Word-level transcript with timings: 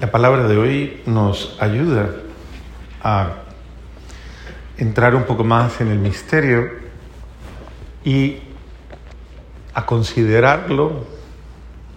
La 0.00 0.10
palabra 0.10 0.48
de 0.48 0.56
hoy 0.56 1.02
nos 1.04 1.58
ayuda 1.60 2.08
a 3.02 3.34
entrar 4.78 5.14
un 5.14 5.24
poco 5.24 5.44
más 5.44 5.78
en 5.82 5.88
el 5.88 5.98
misterio 5.98 6.70
y 8.02 8.38
a 9.74 9.84
considerarlo 9.84 11.04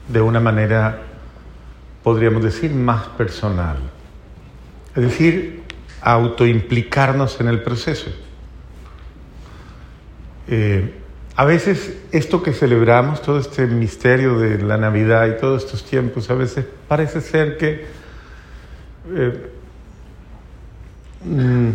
de 0.09 0.19
una 0.19 0.41
manera, 0.41 0.99
podríamos 2.03 2.43
decir, 2.43 2.71
más 2.71 3.07
personal. 3.07 3.77
Es 4.97 5.03
decir, 5.03 5.63
autoimplicarnos 6.01 7.39
en 7.39 7.47
el 7.47 7.63
proceso. 7.63 8.11
Eh, 10.49 11.02
a 11.35 11.45
veces 11.45 11.97
esto 12.11 12.43
que 12.43 12.53
celebramos, 12.53 13.21
todo 13.21 13.39
este 13.39 13.65
misterio 13.65 14.37
de 14.37 14.61
la 14.61 14.77
Navidad 14.77 15.27
y 15.27 15.39
todos 15.39 15.65
estos 15.65 15.83
tiempos, 15.83 16.29
a 16.29 16.35
veces 16.35 16.65
parece 16.87 17.21
ser 17.21 17.57
que 17.57 17.85
eh, 19.15 19.51
mm, 21.25 21.69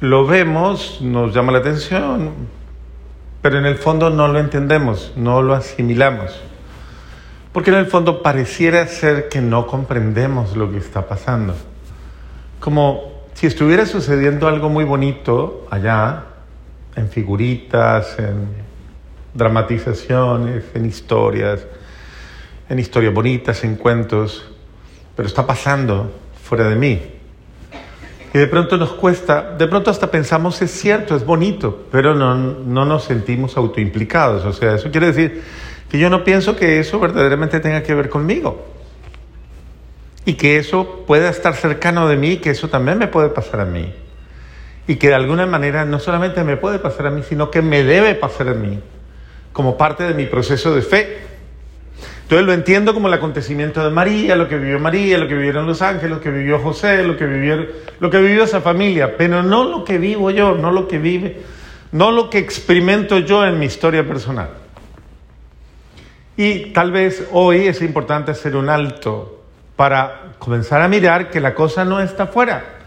lo 0.00 0.26
vemos, 0.26 1.00
nos 1.00 1.34
llama 1.34 1.52
la 1.52 1.58
atención, 1.58 2.32
pero 3.40 3.58
en 3.58 3.64
el 3.64 3.76
fondo 3.76 4.10
no 4.10 4.28
lo 4.28 4.38
entendemos, 4.38 5.12
no 5.16 5.40
lo 5.40 5.54
asimilamos. 5.54 6.38
Porque 7.52 7.70
en 7.70 7.76
el 7.76 7.86
fondo 7.86 8.22
pareciera 8.22 8.86
ser 8.86 9.28
que 9.28 9.40
no 9.40 9.66
comprendemos 9.66 10.56
lo 10.56 10.70
que 10.70 10.78
está 10.78 11.08
pasando. 11.08 11.54
Como 12.60 13.24
si 13.32 13.46
estuviera 13.46 13.86
sucediendo 13.86 14.46
algo 14.46 14.68
muy 14.68 14.84
bonito 14.84 15.66
allá, 15.70 16.26
en 16.96 17.08
figuritas, 17.08 18.18
en 18.18 18.48
dramatizaciones, 19.34 20.64
en 20.74 20.86
historias, 20.86 21.66
en 22.68 22.78
historias 22.78 23.14
bonitas, 23.14 23.64
en 23.64 23.76
cuentos, 23.76 24.50
pero 25.16 25.28
está 25.28 25.46
pasando 25.46 26.12
fuera 26.42 26.68
de 26.68 26.76
mí. 26.76 27.00
Y 28.32 28.38
de 28.38 28.46
pronto 28.46 28.76
nos 28.76 28.92
cuesta, 28.92 29.56
de 29.58 29.66
pronto 29.66 29.90
hasta 29.90 30.10
pensamos 30.10 30.62
es 30.62 30.70
cierto, 30.70 31.16
es 31.16 31.26
bonito, 31.26 31.86
pero 31.90 32.14
no, 32.14 32.34
no 32.36 32.84
nos 32.84 33.04
sentimos 33.04 33.56
autoimplicados. 33.56 34.44
O 34.44 34.52
sea, 34.52 34.76
eso 34.76 34.90
quiere 34.90 35.08
decir 35.08 35.42
que 35.90 35.98
yo 35.98 36.08
no 36.10 36.22
pienso 36.22 36.54
que 36.54 36.78
eso 36.78 37.00
verdaderamente 37.00 37.58
tenga 37.58 37.82
que 37.82 37.94
ver 37.94 38.08
conmigo. 38.08 38.66
Y 40.24 40.34
que 40.34 40.58
eso 40.58 41.04
pueda 41.06 41.28
estar 41.28 41.54
cercano 41.54 42.06
de 42.06 42.16
mí, 42.16 42.36
que 42.36 42.50
eso 42.50 42.68
también 42.68 42.98
me 42.98 43.08
puede 43.08 43.30
pasar 43.30 43.60
a 43.60 43.64
mí. 43.64 43.92
Y 44.90 44.96
que 44.96 45.06
de 45.06 45.14
alguna 45.14 45.46
manera 45.46 45.84
no 45.84 46.00
solamente 46.00 46.42
me 46.42 46.56
puede 46.56 46.80
pasar 46.80 47.06
a 47.06 47.10
mí, 47.12 47.22
sino 47.22 47.48
que 47.48 47.62
me 47.62 47.84
debe 47.84 48.16
pasar 48.16 48.48
a 48.48 48.54
mí, 48.54 48.80
como 49.52 49.78
parte 49.78 50.02
de 50.02 50.14
mi 50.14 50.26
proceso 50.26 50.74
de 50.74 50.82
fe. 50.82 51.18
Entonces 52.22 52.44
lo 52.44 52.52
entiendo 52.52 52.92
como 52.92 53.06
el 53.06 53.14
acontecimiento 53.14 53.84
de 53.84 53.90
María, 53.90 54.34
lo 54.34 54.48
que 54.48 54.58
vivió 54.58 54.80
María, 54.80 55.16
lo 55.18 55.28
que 55.28 55.34
vivieron 55.34 55.64
los 55.68 55.80
ángeles, 55.80 56.10
lo 56.10 56.20
que 56.20 56.32
vivió 56.32 56.58
José, 56.58 57.04
lo 57.04 57.16
que, 57.16 57.24
que 58.10 58.18
vivió 58.18 58.42
esa 58.42 58.60
familia, 58.62 59.16
pero 59.16 59.44
no 59.44 59.62
lo 59.62 59.84
que 59.84 59.96
vivo 59.98 60.32
yo, 60.32 60.56
no 60.56 60.72
lo 60.72 60.88
que 60.88 60.98
vive, 60.98 61.40
no 61.92 62.10
lo 62.10 62.28
que 62.28 62.38
experimento 62.38 63.20
yo 63.20 63.46
en 63.46 63.60
mi 63.60 63.66
historia 63.66 64.04
personal. 64.04 64.48
Y 66.36 66.72
tal 66.72 66.90
vez 66.90 67.28
hoy 67.30 67.68
es 67.68 67.80
importante 67.80 68.32
hacer 68.32 68.56
un 68.56 68.68
alto 68.68 69.44
para 69.76 70.32
comenzar 70.40 70.82
a 70.82 70.88
mirar 70.88 71.30
que 71.30 71.38
la 71.38 71.54
cosa 71.54 71.84
no 71.84 72.00
está 72.00 72.26
fuera. 72.26 72.79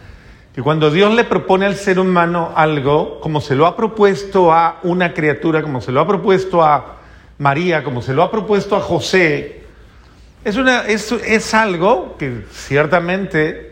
Que 0.53 0.61
cuando 0.61 0.91
Dios 0.91 1.13
le 1.13 1.23
propone 1.23 1.65
al 1.65 1.75
ser 1.75 1.99
humano 1.99 2.51
algo, 2.55 3.19
como 3.21 3.41
se 3.41 3.55
lo 3.55 3.65
ha 3.65 3.75
propuesto 3.75 4.51
a 4.51 4.79
una 4.83 5.13
criatura, 5.13 5.63
como 5.63 5.81
se 5.81 5.91
lo 5.91 5.99
ha 5.99 6.07
propuesto 6.07 6.63
a 6.63 6.97
María, 7.39 7.83
como 7.83 8.03
se 8.03 8.13
lo 8.13 8.21
ha 8.21 8.29
propuesto 8.29 8.75
a 8.75 8.79
José, 8.79 9.63
es, 10.43 10.55
una, 10.55 10.81
es, 10.85 11.11
es 11.11 11.53
algo 11.55 12.17
que 12.19 12.45
ciertamente, 12.51 13.71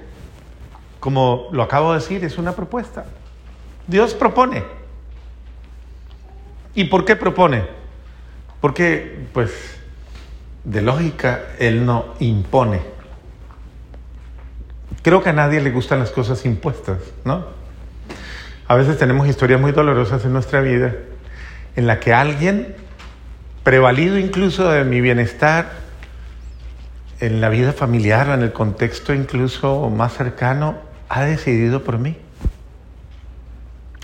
como 1.00 1.50
lo 1.52 1.62
acabo 1.62 1.94
de 1.94 2.00
decir, 2.00 2.24
es 2.24 2.40
una 2.40 2.54
propuesta. 2.54 3.06
Dios 3.86 4.16
propone. 4.16 4.64
¿Y 6.74 6.86
por 6.86 7.06
qué 7.06 7.16
propone? 7.16 7.64
Porque, 8.60 9.28
pues, 9.34 9.52
de 10.64 10.82
lógica, 10.82 11.44
Él 11.60 11.86
no 11.86 12.06
impone. 12.20 12.80
Creo 15.02 15.24
que 15.24 15.30
a 15.30 15.34
nadie 15.34 15.62
le 15.62 15.72
gustan 15.72 16.00
las 16.00 16.12
cosas 16.12 16.46
impuestas, 16.46 17.00
¿no? 17.26 17.46
A 18.68 18.76
veces 18.76 18.98
tenemos 18.98 19.28
historias 19.28 19.60
muy 19.60 19.72
dolorosas 19.72 20.24
en 20.26 20.34
nuestra 20.34 20.62
vida 20.62 20.94
en 21.76 21.88
la 21.88 22.00
que 22.00 22.14
alguien 22.14 22.76
prevalido 23.64 24.18
incluso 24.18 24.70
de 24.70 24.84
mi 24.84 25.02
bienestar 25.02 25.72
en 27.20 27.40
la 27.40 27.50
vida 27.50 27.72
familiar 27.72 28.30
o 28.30 28.34
en 28.34 28.42
el 28.42 28.52
contexto 28.52 29.14
incluso 29.14 29.90
más 29.90 30.14
cercano, 30.14 30.78
ha 31.08 31.24
decidido 31.24 31.84
por 31.84 32.00
mí. 32.00 32.18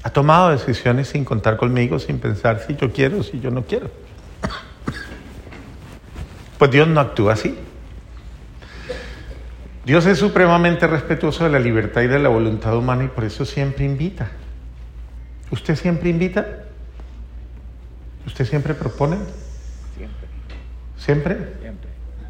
Ha 0.04 0.12
tomado 0.12 0.50
decisiones 0.50 1.10
sin 1.10 1.26
contar 1.26 1.58
conmigo, 1.58 2.00
sin 2.00 2.20
pensar 2.20 2.64
si 2.66 2.76
yo 2.76 2.92
quiero 2.92 3.20
o 3.20 3.24
si 3.24 3.40
yo 3.40 3.50
no 3.50 3.64
quiero. 3.64 3.90
Pues 6.58 6.72
Dios 6.72 6.88
no 6.88 7.00
actúa 7.00 7.34
así. 7.34 7.58
Dios 9.88 10.06
es 10.06 10.20
supremamente 10.20 10.86
respetuoso 10.86 11.46
de 11.46 11.50
la 11.50 11.60
libertad 11.60 12.02
y 12.02 12.08
de 12.08 12.20
la 12.20 12.28
voluntad 12.28 12.76
humana 12.76 13.06
y 13.06 13.08
por 13.08 13.24
eso 13.24 13.46
siempre 13.46 13.86
invita. 13.86 14.28
¿Usted 15.50 15.78
siempre 15.78 16.10
invita? 16.10 16.46
¿Usted 18.26 18.44
siempre 18.44 18.74
propone? 18.74 19.16
¿Siempre? 20.98 21.38
Siempre. 21.62 21.88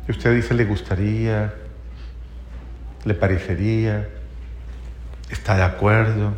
Y 0.08 0.12
usted 0.12 0.36
dice, 0.36 0.54
le 0.54 0.66
gustaría, 0.66 1.56
le 3.06 3.16
parecería, 3.16 4.08
está 5.32 5.56
de 5.56 5.64
acuerdo, 5.64 6.34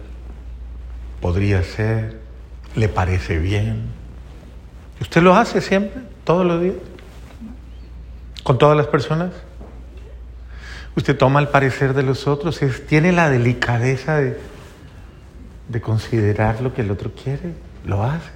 podría 1.19 1.63
ser, 1.63 2.17
le 2.77 2.87
parece 2.87 3.39
bien. 3.39 3.87
¿Usted 5.01 5.21
lo 5.21 5.35
hace 5.35 5.59
siempre, 5.59 6.01
todos 6.23 6.45
los 6.45 6.61
días? 6.61 6.75
¿Con 8.41 8.57
todas 8.57 8.77
las 8.77 8.87
personas? 8.87 9.33
Usted 10.99 11.17
toma 11.17 11.39
el 11.39 11.47
parecer 11.47 11.93
de 11.93 12.03
los 12.03 12.27
otros, 12.27 12.59
tiene 12.89 13.13
la 13.13 13.29
delicadeza 13.29 14.17
de, 14.17 14.37
de 15.69 15.79
considerar 15.79 16.59
lo 16.59 16.73
que 16.73 16.81
el 16.81 16.91
otro 16.91 17.13
quiere, 17.13 17.53
lo 17.85 18.03
hace. 18.03 18.29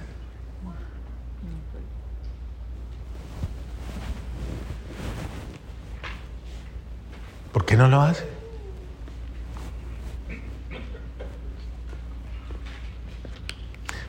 ¿Por 7.52 7.66
qué 7.66 7.76
no 7.76 7.86
lo 7.88 8.00
hace? 8.00 8.24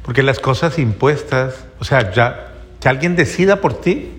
Porque 0.01 0.23
las 0.23 0.39
cosas 0.39 0.79
impuestas, 0.79 1.65
o 1.81 1.83
sea, 1.83 2.13
ya 2.13 2.53
que 2.79 2.87
alguien 2.87 3.17
decida 3.17 3.59
por 3.59 3.81
ti, 3.81 4.13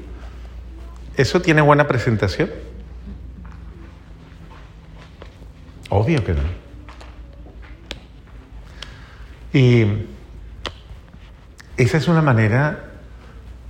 eso 1.16 1.40
tiene 1.40 1.62
buena 1.62 1.88
presentación. 1.88 2.50
Obvio 5.96 6.22
que 6.22 6.34
no. 6.34 6.42
Y 9.54 9.86
esa 11.78 11.96
es 11.96 12.06
una 12.06 12.20
manera, 12.20 12.90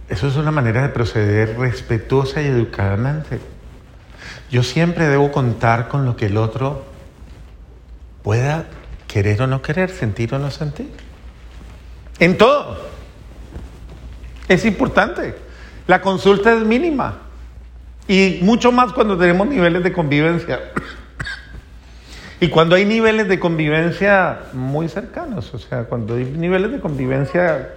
eso 0.08 0.26
es 0.26 0.34
una 0.34 0.50
manera 0.50 0.82
de 0.82 0.88
proceder 0.88 1.56
respetuosa 1.56 2.42
y 2.42 2.46
educadamente. 2.46 3.38
Yo 4.50 4.64
siempre 4.64 5.06
debo 5.06 5.30
contar 5.30 5.86
con 5.86 6.04
lo 6.04 6.16
que 6.16 6.26
el 6.26 6.36
otro 6.36 6.84
pueda 8.24 8.66
querer 9.06 9.42
o 9.42 9.46
no 9.46 9.62
querer, 9.62 9.90
sentir 9.90 10.34
o 10.34 10.40
no 10.40 10.50
sentir. 10.50 10.90
En 12.18 12.36
todo. 12.36 12.88
Es 14.48 14.64
importante. 14.64 15.36
La 15.86 16.00
consulta 16.00 16.52
es 16.56 16.64
mínima. 16.64 17.18
Y 18.08 18.40
mucho 18.42 18.72
más 18.72 18.92
cuando 18.92 19.16
tenemos 19.16 19.46
niveles 19.46 19.84
de 19.84 19.92
convivencia. 19.92 20.72
Y 22.40 22.48
cuando 22.48 22.76
hay 22.76 22.84
niveles 22.84 23.28
de 23.28 23.38
convivencia 23.38 24.40
muy 24.52 24.88
cercanos, 24.88 25.54
o 25.54 25.58
sea, 25.58 25.84
cuando 25.84 26.14
hay 26.14 26.24
niveles 26.24 26.72
de 26.72 26.80
convivencia 26.80 27.70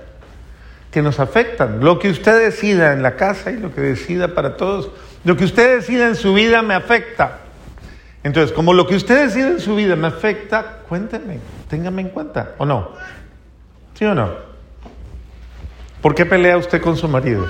que 0.92 1.02
nos 1.02 1.20
afectan. 1.20 1.80
Lo 1.82 2.00
que 2.00 2.10
usted 2.10 2.40
decida 2.40 2.94
en 2.94 3.04
la 3.04 3.16
casa 3.16 3.52
y 3.52 3.58
lo 3.58 3.74
que 3.74 3.82
decida 3.82 4.30
para 4.30 4.58
todos 4.58 4.90
lo 5.24 5.36
que 5.36 5.44
usted 5.44 5.78
decida 5.78 6.08
en 6.08 6.16
su 6.16 6.34
vida 6.34 6.62
me 6.62 6.74
afecta. 6.74 7.40
Entonces, 8.24 8.54
como 8.54 8.74
lo 8.74 8.88
que 8.88 8.96
usted 8.96 9.26
decide 9.26 9.50
en 9.50 9.60
su 9.60 9.76
vida 9.76 9.96
me 9.96 10.08
afecta, 10.08 10.80
cuénteme, 10.88 11.40
téngame 11.70 12.02
en 12.02 12.10
cuenta, 12.10 12.54
¿o 12.58 12.66
no? 12.66 12.92
¿Sí 13.96 14.06
o 14.06 14.16
no? 14.16 14.32
¿Por 16.02 16.16
qué 16.16 16.26
pelea 16.26 16.58
usted 16.58 16.82
con 16.82 16.96
su 16.96 17.08
marido? 17.08 17.48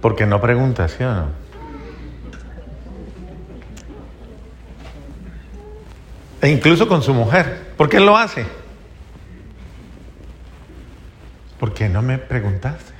Porque 0.00 0.26
no 0.26 0.40
pregunta, 0.40 0.88
¿sí 0.88 1.02
o 1.04 1.12
no? 1.12 1.26
E 6.42 6.48
incluso 6.48 6.88
con 6.88 7.02
su 7.02 7.12
mujer. 7.12 7.74
¿Por 7.76 7.88
qué 7.88 8.00
lo 8.00 8.16
hace? 8.16 8.46
¿por 11.60 11.74
qué 11.74 11.90
no 11.90 12.00
me 12.00 12.16
preguntaste? 12.16 12.94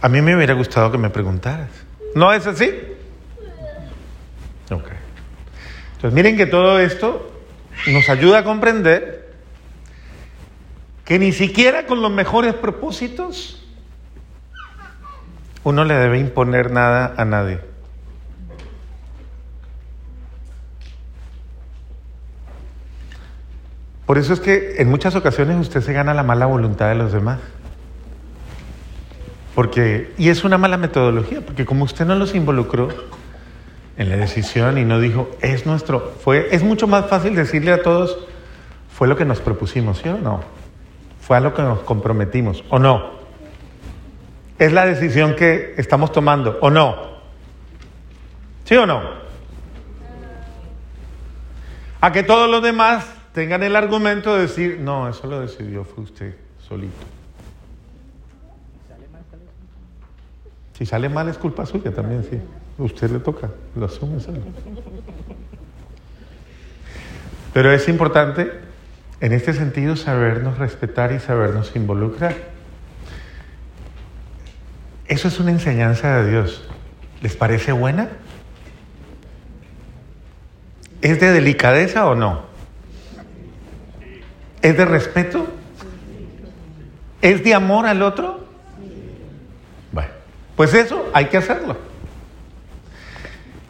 A 0.00 0.08
mí 0.08 0.22
me 0.22 0.34
hubiera 0.34 0.54
gustado 0.54 0.90
que 0.90 0.96
me 0.96 1.10
preguntaras. 1.10 1.68
¿No 2.14 2.32
es 2.32 2.46
así? 2.46 2.70
Ok. 4.70 4.88
Entonces 5.96 6.12
miren 6.14 6.38
que 6.38 6.46
todo 6.46 6.80
esto 6.80 7.30
nos 7.86 8.08
ayuda 8.08 8.38
a 8.38 8.44
comprender 8.44 9.30
que 11.04 11.18
ni 11.18 11.32
siquiera 11.32 11.86
con 11.86 12.00
los 12.00 12.10
mejores 12.10 12.54
propósitos 12.54 13.61
uno 15.64 15.84
le 15.84 15.94
debe 15.94 16.18
imponer 16.18 16.70
nada 16.70 17.14
a 17.16 17.24
nadie. 17.24 17.60
Por 24.06 24.18
eso 24.18 24.32
es 24.32 24.40
que 24.40 24.74
en 24.78 24.90
muchas 24.90 25.14
ocasiones 25.14 25.56
usted 25.58 25.80
se 25.80 25.92
gana 25.92 26.12
la 26.12 26.22
mala 26.22 26.46
voluntad 26.46 26.88
de 26.88 26.96
los 26.96 27.12
demás. 27.12 27.38
Porque, 29.54 30.12
y 30.18 30.28
es 30.28 30.44
una 30.44 30.58
mala 30.58 30.76
metodología, 30.76 31.40
porque 31.40 31.64
como 31.64 31.84
usted 31.84 32.04
no 32.04 32.14
los 32.14 32.34
involucró 32.34 32.88
en 33.96 34.08
la 34.08 34.16
decisión 34.16 34.78
y 34.78 34.84
no 34.84 34.98
dijo, 34.98 35.30
es 35.40 35.66
nuestro, 35.66 36.14
fue, 36.22 36.48
es 36.54 36.62
mucho 36.62 36.86
más 36.86 37.06
fácil 37.06 37.34
decirle 37.34 37.72
a 37.72 37.82
todos, 37.82 38.18
fue 38.90 39.08
lo 39.08 39.16
que 39.16 39.24
nos 39.24 39.40
propusimos, 39.40 39.98
¿sí 39.98 40.08
o 40.08 40.18
no? 40.18 40.40
Fue 41.20 41.36
a 41.36 41.40
lo 41.40 41.54
que 41.54 41.62
nos 41.62 41.80
comprometimos, 41.80 42.64
¿o 42.70 42.78
no? 42.78 43.21
Es 44.62 44.72
la 44.72 44.86
decisión 44.86 45.34
que 45.34 45.74
estamos 45.76 46.12
tomando, 46.12 46.56
¿o 46.60 46.70
no? 46.70 46.94
¿Sí 48.62 48.76
o 48.76 48.86
no? 48.86 49.02
A 52.00 52.12
que 52.12 52.22
todos 52.22 52.48
los 52.48 52.62
demás 52.62 53.04
tengan 53.34 53.64
el 53.64 53.74
argumento 53.74 54.36
de 54.36 54.42
decir, 54.42 54.78
no, 54.80 55.08
eso 55.08 55.26
lo 55.26 55.40
decidió 55.40 55.82
fue 55.82 56.04
usted 56.04 56.36
solito. 56.60 56.94
Si 60.78 60.86
sale 60.86 61.08
mal 61.08 61.28
es 61.28 61.38
culpa 61.38 61.66
suya 61.66 61.90
también, 61.92 62.22
sí. 62.30 62.40
Usted 62.78 63.10
le 63.10 63.18
toca, 63.18 63.50
lo 63.74 63.86
asume. 63.86 64.22
Pero 67.52 67.72
es 67.72 67.88
importante 67.88 68.52
en 69.20 69.32
este 69.32 69.54
sentido 69.54 69.96
sabernos 69.96 70.58
respetar 70.58 71.10
y 71.10 71.18
sabernos 71.18 71.74
involucrar. 71.74 72.51
Eso 75.12 75.28
es 75.28 75.38
una 75.38 75.50
enseñanza 75.50 76.22
de 76.22 76.30
Dios. 76.30 76.62
¿Les 77.20 77.36
parece 77.36 77.72
buena? 77.72 78.08
¿Es 81.02 81.20
de 81.20 81.32
delicadeza 81.32 82.06
o 82.06 82.14
no? 82.14 82.44
¿Es 84.62 84.74
de 84.74 84.86
respeto? 84.86 85.46
¿Es 87.20 87.44
de 87.44 87.52
amor 87.52 87.84
al 87.84 88.00
otro? 88.00 88.46
Bueno, 89.92 90.08
pues 90.56 90.72
eso 90.72 91.04
hay 91.12 91.26
que 91.26 91.36
hacerlo. 91.36 91.76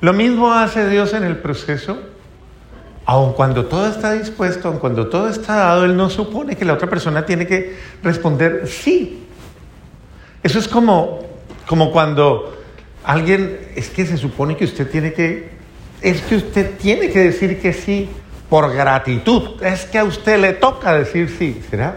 Lo 0.01 0.13
mismo 0.13 0.53
hace 0.53 0.89
Dios 0.89 1.13
en 1.13 1.25
el 1.25 1.39
proceso, 1.39 1.99
aun 3.05 3.33
cuando 3.33 3.67
todo 3.67 3.89
está 3.89 4.13
dispuesto, 4.13 4.69
aun 4.69 4.79
cuando 4.79 5.09
todo 5.09 5.29
está 5.29 5.57
dado, 5.57 5.87
Él 5.87 5.97
no 5.97 6.09
supone 6.09 6.55
que 6.55 6.65
la 6.65 6.75
otra 6.75 6.89
persona 6.89 7.27
tiene 7.27 7.49
que 7.49 7.77
responder 8.01 8.69
sí. 8.69 9.27
Eso 10.45 10.61
es 10.61 10.69
como, 10.69 11.32
como 11.67 11.91
cuando 11.91 12.57
alguien, 13.05 13.59
es 13.75 13.89
que 13.91 14.07
se 14.07 14.17
supone 14.17 14.57
que 14.57 14.65
usted 14.65 14.91
tiene 14.91 15.13
que, 15.13 15.51
es 16.01 16.21
que 16.23 16.37
usted 16.37 16.79
tiene 16.79 17.11
que 17.11 17.21
decir 17.21 17.61
que 17.61 17.73
sí 17.73 18.09
por 18.49 18.73
gratitud. 18.73 19.63
Es 19.63 19.85
que 19.87 19.99
a 19.99 20.05
usted 20.05 20.39
le 20.39 20.53
toca 20.53 20.93
decir 20.93 21.35
sí, 21.39 21.63
¿será? 21.71 21.97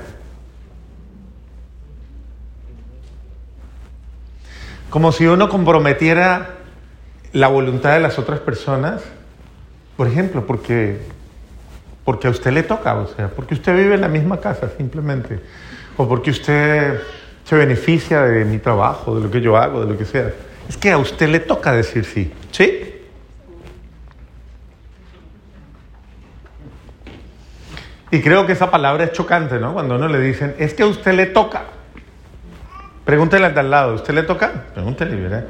Como 4.90 5.12
si 5.12 5.26
uno 5.26 5.50
comprometiera 5.50 6.52
la 7.34 7.50
voluntad 7.50 7.94
de 7.94 8.00
las 8.00 8.18
otras 8.18 8.40
personas, 8.40 9.02
por 9.98 10.08
ejemplo, 10.08 10.48
porque, 10.48 11.00
porque 12.06 12.28
a 12.28 12.30
usted 12.30 12.52
le 12.54 12.64
toca, 12.64 12.96
o 12.96 13.08
sea, 13.08 13.28
porque 13.28 13.56
usted 13.56 13.76
vive 13.76 13.96
en 13.96 14.02
la 14.02 14.08
misma 14.08 14.40
casa 14.40 14.70
simplemente, 14.78 15.42
o 15.98 16.08
porque 16.08 16.32
usted 16.32 17.02
se 17.46 17.56
beneficia 17.56 18.24
de 18.24 18.44
mi 18.44 18.58
trabajo, 18.58 19.16
de 19.16 19.22
lo 19.22 19.32
que 19.32 19.40
yo 19.40 19.56
hago, 19.56 19.86
de 19.86 19.94
lo 19.94 19.98
que 19.98 20.06
sea. 20.06 20.34
Es 20.68 20.78
que 20.78 20.92
a 20.92 20.98
usted 20.98 21.30
le 21.30 21.40
toca 21.40 21.72
decir 21.72 22.04
sí, 22.04 22.34
¿sí? 22.52 22.92
Y 28.10 28.22
creo 28.22 28.48
que 28.48 28.54
esa 28.54 28.72
palabra 28.72 29.04
es 29.04 29.12
chocante, 29.12 29.60
¿no? 29.60 29.74
Cuando 29.74 29.96
uno 29.96 30.08
le 30.08 30.20
dicen, 30.20 30.56
es 30.58 30.74
que 30.74 30.84
a 30.84 30.88
usted 30.88 31.14
le 31.14 31.28
toca. 31.28 31.66
Pregúntele 33.04 33.46
al 33.46 33.54
de 33.54 33.60
al 33.60 33.70
lado, 33.70 33.94
¿usted 33.94 34.16
le 34.16 34.24
toca? 34.24 34.66
Pregúntele, 34.74 35.16
¿verdad? 35.16 35.46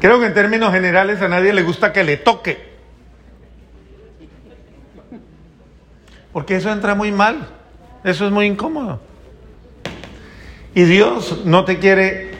Creo 0.00 0.20
que 0.20 0.26
en 0.26 0.34
términos 0.34 0.72
generales 0.72 1.22
a 1.22 1.28
nadie 1.28 1.54
le 1.54 1.62
gusta 1.62 1.92
que 1.92 2.04
le 2.04 2.18
toque. 2.18 2.67
Porque 6.38 6.54
eso 6.54 6.70
entra 6.70 6.94
muy 6.94 7.10
mal. 7.10 7.48
Eso 8.04 8.24
es 8.24 8.30
muy 8.30 8.46
incómodo. 8.46 9.00
Y 10.72 10.84
Dios 10.84 11.42
no 11.44 11.64
te 11.64 11.80
quiere 11.80 12.30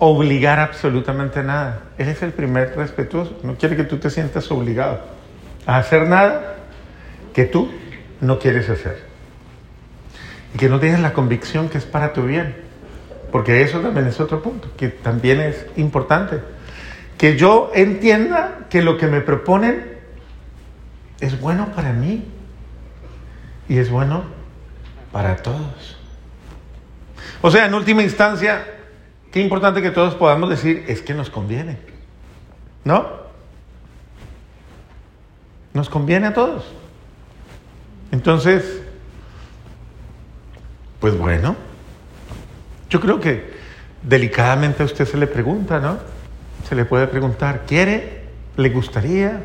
obligar 0.00 0.58
absolutamente 0.58 1.44
nada. 1.44 1.82
Él 1.96 2.08
es 2.08 2.20
el 2.24 2.32
primer 2.32 2.74
respetuoso. 2.74 3.38
No 3.44 3.54
quiere 3.54 3.76
que 3.76 3.84
tú 3.84 3.98
te 3.98 4.10
sientas 4.10 4.50
obligado 4.50 4.98
a 5.64 5.76
hacer 5.76 6.08
nada 6.08 6.56
que 7.32 7.44
tú 7.44 7.70
no 8.20 8.40
quieres 8.40 8.68
hacer. 8.68 9.04
Y 10.52 10.58
que 10.58 10.68
no 10.68 10.80
tienes 10.80 10.98
la 10.98 11.12
convicción 11.12 11.68
que 11.68 11.78
es 11.78 11.84
para 11.84 12.12
tu 12.12 12.22
bien. 12.22 12.56
Porque 13.30 13.62
eso 13.62 13.78
también 13.78 14.08
es 14.08 14.18
otro 14.18 14.42
punto, 14.42 14.72
que 14.76 14.88
también 14.88 15.40
es 15.40 15.66
importante. 15.76 16.40
Que 17.16 17.36
yo 17.36 17.70
entienda 17.76 18.66
que 18.70 18.82
lo 18.82 18.98
que 18.98 19.06
me 19.06 19.20
proponen 19.20 19.86
es 21.20 21.40
bueno 21.40 21.68
para 21.76 21.92
mí 21.92 22.32
y 23.68 23.78
es 23.78 23.90
bueno 23.90 24.24
para 25.12 25.36
todos. 25.36 25.96
O 27.42 27.50
sea, 27.50 27.66
en 27.66 27.74
última 27.74 28.02
instancia, 28.02 28.66
qué 29.32 29.40
importante 29.40 29.82
que 29.82 29.90
todos 29.90 30.14
podamos 30.14 30.50
decir, 30.50 30.84
es 30.88 31.02
que 31.02 31.14
nos 31.14 31.30
conviene. 31.30 31.78
¿No? 32.84 33.06
Nos 35.74 35.88
conviene 35.88 36.28
a 36.28 36.34
todos. 36.34 36.64
Entonces, 38.12 38.82
pues 41.00 41.16
bueno, 41.18 41.56
yo 42.88 43.00
creo 43.00 43.20
que 43.20 43.56
delicadamente 44.02 44.82
a 44.82 44.86
usted 44.86 45.06
se 45.06 45.16
le 45.16 45.26
pregunta, 45.26 45.80
¿no? 45.80 45.98
Se 46.68 46.74
le 46.74 46.84
puede 46.84 47.06
preguntar, 47.06 47.64
¿quiere? 47.66 48.24
¿Le 48.56 48.70
gustaría? 48.70 49.44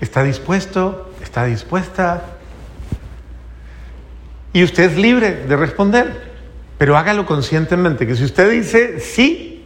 ¿Está 0.00 0.22
dispuesto? 0.22 1.09
¿Está 1.30 1.44
dispuesta? 1.44 2.24
Y 4.52 4.64
usted 4.64 4.90
es 4.90 4.96
libre 4.96 5.32
de 5.46 5.56
responder, 5.56 6.32
pero 6.76 6.96
hágalo 6.96 7.24
conscientemente, 7.24 8.04
que 8.04 8.16
si 8.16 8.24
usted 8.24 8.50
dice 8.50 8.98
sí, 8.98 9.64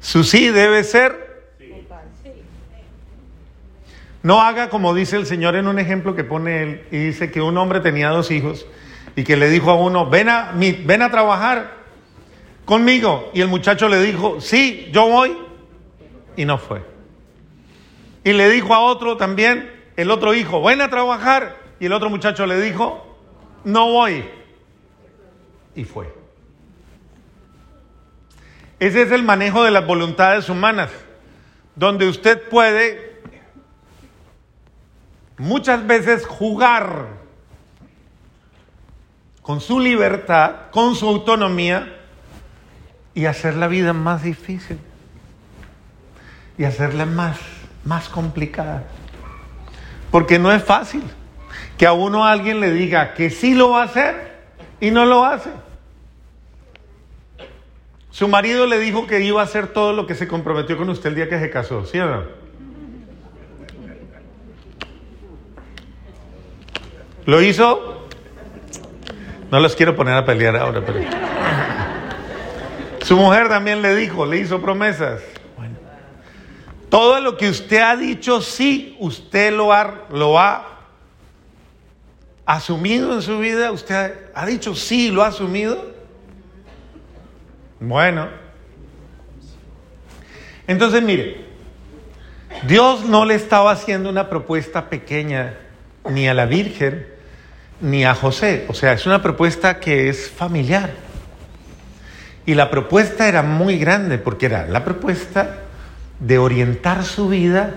su 0.00 0.24
sí 0.24 0.48
debe 0.48 0.82
ser 0.82 1.52
no 4.22 4.40
haga 4.40 4.70
como 4.70 4.94
dice 4.94 5.16
el 5.16 5.26
Señor 5.26 5.56
en 5.56 5.68
un 5.68 5.78
ejemplo 5.78 6.16
que 6.16 6.24
pone 6.24 6.62
él 6.62 6.86
y 6.90 6.96
dice 6.96 7.30
que 7.30 7.42
un 7.42 7.58
hombre 7.58 7.80
tenía 7.80 8.08
dos 8.08 8.30
hijos 8.30 8.64
y 9.14 9.24
que 9.24 9.36
le 9.36 9.50
dijo 9.50 9.70
a 9.70 9.74
uno, 9.74 10.08
ven 10.08 10.30
a, 10.30 10.52
ven 10.54 11.02
a 11.02 11.10
trabajar 11.10 11.74
conmigo. 12.64 13.30
Y 13.34 13.42
el 13.42 13.48
muchacho 13.48 13.90
le 13.90 14.00
dijo, 14.00 14.40
sí, 14.40 14.88
yo 14.90 15.06
voy. 15.06 15.36
Y 16.34 16.46
no 16.46 16.56
fue. 16.56 16.95
Y 18.26 18.32
le 18.32 18.50
dijo 18.50 18.74
a 18.74 18.80
otro 18.80 19.16
también, 19.16 19.70
el 19.96 20.10
otro 20.10 20.34
hijo, 20.34 20.60
ven 20.60 20.80
a 20.80 20.90
trabajar. 20.90 21.58
Y 21.78 21.86
el 21.86 21.92
otro 21.92 22.10
muchacho 22.10 22.44
le 22.44 22.60
dijo, 22.60 23.16
no 23.62 23.92
voy. 23.92 24.28
Y 25.76 25.84
fue. 25.84 26.12
Ese 28.80 29.02
es 29.02 29.12
el 29.12 29.22
manejo 29.22 29.62
de 29.62 29.70
las 29.70 29.86
voluntades 29.86 30.48
humanas, 30.48 30.90
donde 31.76 32.08
usted 32.08 32.48
puede 32.48 33.22
muchas 35.38 35.86
veces 35.86 36.26
jugar 36.26 37.06
con 39.40 39.60
su 39.60 39.78
libertad, 39.78 40.70
con 40.72 40.96
su 40.96 41.06
autonomía 41.06 41.96
y 43.14 43.26
hacer 43.26 43.54
la 43.54 43.68
vida 43.68 43.92
más 43.92 44.24
difícil 44.24 44.80
y 46.58 46.64
hacerla 46.64 47.06
más, 47.06 47.38
más 47.86 48.08
complicada. 48.08 48.84
Porque 50.10 50.38
no 50.38 50.52
es 50.52 50.62
fácil 50.62 51.02
que 51.78 51.86
a 51.86 51.92
uno 51.92 52.24
alguien 52.24 52.60
le 52.60 52.72
diga 52.72 53.14
que 53.14 53.30
sí 53.30 53.54
lo 53.54 53.70
va 53.70 53.82
a 53.82 53.84
hacer 53.84 54.36
y 54.80 54.90
no 54.90 55.06
lo 55.06 55.24
hace. 55.24 55.50
Su 58.10 58.28
marido 58.28 58.66
le 58.66 58.78
dijo 58.78 59.06
que 59.06 59.20
iba 59.20 59.40
a 59.40 59.44
hacer 59.44 59.68
todo 59.68 59.92
lo 59.92 60.06
que 60.06 60.14
se 60.14 60.26
comprometió 60.26 60.76
con 60.76 60.88
usted 60.88 61.10
el 61.10 61.14
día 61.16 61.28
que 61.28 61.38
se 61.38 61.50
casó, 61.50 61.84
¿sí 61.84 61.98
o 61.98 62.06
no? 62.06 62.22
¿Lo 67.26 67.42
hizo? 67.42 68.08
No 69.50 69.60
los 69.60 69.76
quiero 69.76 69.94
poner 69.94 70.14
a 70.14 70.24
pelear 70.24 70.56
ahora, 70.56 70.82
pero... 70.84 71.00
Su 73.02 73.16
mujer 73.16 73.48
también 73.48 73.82
le 73.82 73.94
dijo, 73.94 74.24
le 74.26 74.38
hizo 74.38 74.60
promesas. 74.60 75.20
Todo 76.96 77.20
lo 77.20 77.36
que 77.36 77.50
usted 77.50 77.82
ha 77.82 77.94
dicho, 77.94 78.40
sí, 78.40 78.96
usted 79.00 79.52
lo 79.52 79.70
ha, 79.70 80.66
asumido 82.46 83.12
en 83.12 83.20
su 83.20 83.38
vida. 83.38 83.70
Usted 83.70 84.30
ha 84.34 84.46
dicho 84.46 84.74
sí, 84.74 85.10
lo 85.10 85.22
ha 85.22 85.26
asumido. 85.26 85.92
Bueno. 87.80 88.28
Entonces, 90.66 91.02
mire, 91.02 91.44
Dios 92.66 93.04
no 93.04 93.26
le 93.26 93.34
estaba 93.34 93.72
haciendo 93.72 94.08
una 94.08 94.30
propuesta 94.30 94.88
pequeña 94.88 95.52
ni 96.08 96.26
a 96.26 96.32
la 96.32 96.46
Virgen 96.46 97.06
ni 97.82 98.06
a 98.06 98.14
José. 98.14 98.64
O 98.68 98.72
sea, 98.72 98.94
es 98.94 99.04
una 99.04 99.20
propuesta 99.20 99.80
que 99.80 100.08
es 100.08 100.30
familiar. 100.30 100.94
Y 102.46 102.54
la 102.54 102.70
propuesta 102.70 103.28
era 103.28 103.42
muy 103.42 103.76
grande 103.76 104.16
porque 104.16 104.46
era 104.46 104.66
la 104.66 104.82
propuesta 104.82 105.65
de 106.20 106.38
orientar 106.38 107.04
su 107.04 107.28
vida 107.28 107.74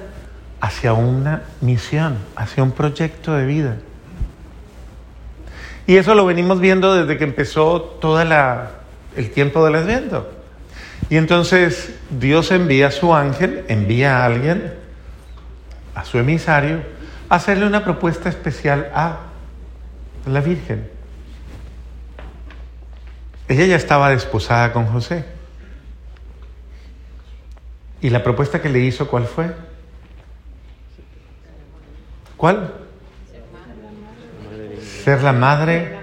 hacia 0.61 0.93
una 0.93 1.43
misión, 1.61 2.17
hacia 2.35 2.63
un 2.63 2.71
proyecto 2.71 3.33
de 3.33 3.45
vida. 3.45 3.77
Y 5.87 5.97
eso 5.97 6.13
lo 6.15 6.25
venimos 6.25 6.59
viendo 6.59 6.93
desde 6.93 7.17
que 7.17 7.23
empezó 7.23 7.81
toda 7.81 8.25
la 8.25 8.71
el 9.15 9.31
tiempo 9.31 9.65
del 9.65 9.75
Adviento. 9.75 10.29
Y 11.09 11.17
entonces 11.17 11.95
Dios 12.09 12.51
envía 12.51 12.87
a 12.87 12.91
su 12.91 13.13
ángel, 13.13 13.65
envía 13.67 14.19
a 14.19 14.25
alguien, 14.25 14.73
a 15.95 16.05
su 16.05 16.19
emisario, 16.19 16.81
a 17.29 17.35
hacerle 17.35 17.65
una 17.65 17.83
propuesta 17.83 18.29
especial 18.29 18.89
a 18.93 19.17
la 20.27 20.41
Virgen. 20.41 20.89
Ella 23.47 23.65
ya 23.65 23.75
estaba 23.75 24.09
desposada 24.09 24.71
con 24.71 24.85
José. 24.85 25.25
¿Y 28.01 28.09
la 28.09 28.23
propuesta 28.23 28.61
que 28.61 28.69
le 28.69 28.79
hizo 28.79 29.07
cuál 29.07 29.25
fue? 29.25 29.53
¿Cuál? 32.37 32.73
Ser 35.03 35.21
la 35.21 35.33
madre 35.33 35.97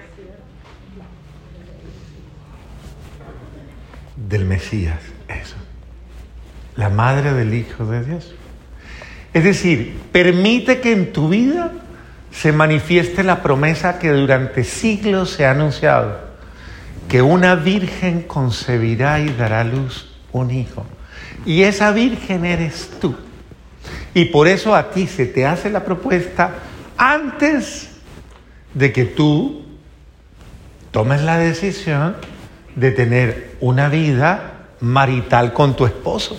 del 4.16 4.44
Mesías, 4.44 5.00
eso. 5.28 5.56
La 6.76 6.90
madre 6.90 7.32
del 7.32 7.54
Hijo 7.54 7.86
de 7.86 8.04
Dios. 8.04 8.34
Es 9.32 9.44
decir, 9.44 9.98
permite 10.12 10.80
que 10.80 10.92
en 10.92 11.12
tu 11.12 11.28
vida 11.28 11.72
se 12.30 12.52
manifieste 12.52 13.22
la 13.22 13.42
promesa 13.42 13.98
que 13.98 14.10
durante 14.10 14.64
siglos 14.64 15.30
se 15.30 15.46
ha 15.46 15.52
anunciado, 15.52 16.18
que 17.08 17.22
una 17.22 17.54
virgen 17.54 18.22
concebirá 18.22 19.20
y 19.20 19.30
dará 19.30 19.64
luz 19.64 20.14
un 20.32 20.50
hijo. 20.50 20.84
Y 21.46 21.62
esa 21.62 21.92
virgen 21.92 22.44
eres 22.44 22.90
tú. 23.00 23.16
Y 24.12 24.26
por 24.26 24.48
eso 24.48 24.74
a 24.74 24.90
ti 24.90 25.06
se 25.06 25.26
te 25.26 25.46
hace 25.46 25.70
la 25.70 25.84
propuesta 25.84 26.54
antes 26.98 27.90
de 28.74 28.92
que 28.92 29.04
tú 29.04 29.64
tomes 30.90 31.22
la 31.22 31.38
decisión 31.38 32.16
de 32.74 32.90
tener 32.90 33.56
una 33.60 33.88
vida 33.88 34.68
marital 34.80 35.52
con 35.52 35.76
tu 35.76 35.86
esposo. 35.86 36.36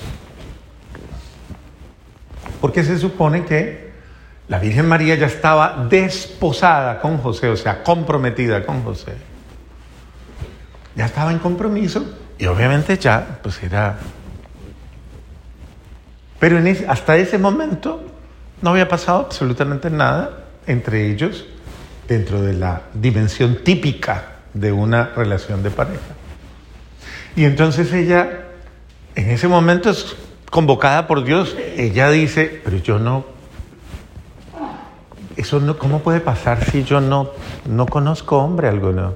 Porque 2.59 2.83
se 2.83 2.97
supone 2.97 3.45
que 3.45 3.91
la 4.47 4.59
Virgen 4.59 4.87
María 4.87 5.15
ya 5.15 5.27
estaba 5.27 5.85
desposada 5.89 6.99
con 6.99 7.17
José, 7.17 7.49
o 7.49 7.57
sea, 7.57 7.83
comprometida 7.83 8.65
con 8.65 8.83
José. 8.83 9.13
Ya 10.95 11.05
estaba 11.05 11.31
en 11.31 11.39
compromiso 11.39 12.05
y 12.37 12.45
obviamente 12.45 12.97
ya, 12.97 13.39
pues 13.41 13.61
era... 13.61 13.97
Pero 16.39 16.59
hasta 16.87 17.17
ese 17.17 17.37
momento 17.37 18.03
no 18.61 18.71
había 18.71 18.87
pasado 18.87 19.19
absolutamente 19.19 19.89
nada 19.89 20.45
entre 20.67 21.09
ellos 21.09 21.45
dentro 22.07 22.41
de 22.41 22.53
la 22.53 22.83
dimensión 22.93 23.63
típica 23.63 24.37
de 24.53 24.71
una 24.71 25.09
relación 25.15 25.63
de 25.63 25.71
pareja. 25.71 26.15
Y 27.35 27.45
entonces 27.45 27.91
ella, 27.93 28.45
en 29.15 29.29
ese 29.29 29.47
momento 29.47 29.89
es 29.89 30.15
convocada 30.49 31.07
por 31.07 31.23
Dios, 31.23 31.55
ella 31.75 32.09
dice, 32.09 32.61
pero 32.63 32.77
yo 32.77 32.99
no, 32.99 33.25
eso 35.35 35.59
no, 35.59 35.77
¿cómo 35.77 35.99
puede 35.99 36.19
pasar 36.19 36.63
si 36.63 36.83
yo 36.83 36.99
no, 36.99 37.29
no 37.65 37.85
conozco 37.85 38.37
hombre 38.39 38.67
alguno? 38.67 39.13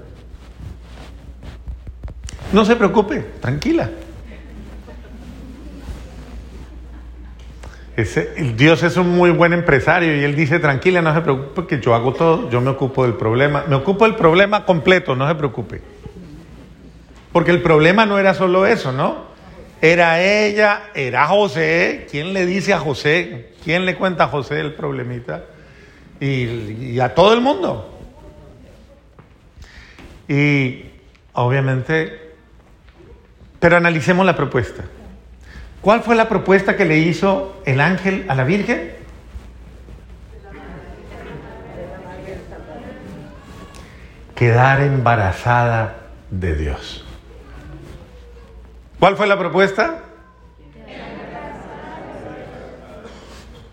No 2.53 2.65
se 2.65 2.75
preocupe, 2.75 3.21
tranquila. 3.39 3.89
Dios 8.55 8.83
es 8.83 8.97
un 8.97 9.09
muy 9.09 9.31
buen 9.31 9.53
empresario 9.53 10.15
y 10.15 10.23
él 10.23 10.35
dice, 10.35 10.59
tranquila, 10.59 11.01
no 11.01 11.13
se 11.13 11.21
preocupe, 11.21 11.67
que 11.67 11.81
yo 11.81 11.95
hago 11.95 12.13
todo, 12.13 12.49
yo 12.49 12.61
me 12.61 12.69
ocupo 12.69 13.03
del 13.03 13.13
problema, 13.13 13.65
me 13.67 13.75
ocupo 13.75 14.05
del 14.05 14.15
problema 14.15 14.65
completo, 14.65 15.15
no 15.15 15.27
se 15.27 15.35
preocupe. 15.35 15.81
Porque 17.31 17.51
el 17.51 17.61
problema 17.61 18.05
no 18.05 18.19
era 18.19 18.33
solo 18.33 18.65
eso, 18.65 18.91
¿no? 18.91 19.31
Era 19.81 20.21
ella, 20.21 20.89
era 20.93 21.25
José. 21.27 22.07
¿Quién 22.09 22.33
le 22.33 22.45
dice 22.45 22.73
a 22.73 22.79
José? 22.79 23.53
¿Quién 23.63 23.85
le 23.85 23.95
cuenta 23.95 24.25
a 24.25 24.27
José 24.27 24.59
el 24.59 24.73
problemita? 24.73 25.45
Y, 26.19 26.99
a 26.99 27.15
todo 27.15 27.33
el 27.33 27.41
mundo. 27.41 27.99
Y 30.27 30.85
obviamente, 31.33 32.33
pero 33.59 33.77
analicemos 33.77 34.25
la 34.25 34.35
propuesta. 34.35 34.83
¿Cuál 35.81 36.03
fue 36.03 36.15
la 36.15 36.29
propuesta 36.29 36.77
que 36.77 36.85
le 36.85 36.97
hizo 36.99 37.59
el 37.65 37.81
ángel 37.81 38.25
a 38.29 38.35
la 38.35 38.43
Virgen? 38.43 38.91
Quedar 44.35 44.81
embarazada 44.81 45.95
de 46.29 46.55
Dios. 46.55 47.03
¿Cuál 48.99 49.17
fue 49.17 49.25
la 49.25 49.37
propuesta? 49.39 50.03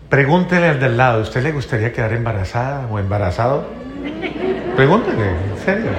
Pregúntele 0.09 0.69
al 0.69 0.79
del 0.79 0.97
lado, 0.97 1.21
¿usted 1.21 1.43
le 1.43 1.51
gustaría 1.51 1.93
quedar 1.93 2.13
embarazada 2.13 2.87
o 2.87 2.97
embarazado? 2.97 3.67
Pregúntele, 4.75 5.29
en 5.29 5.57
serio. 5.63 5.91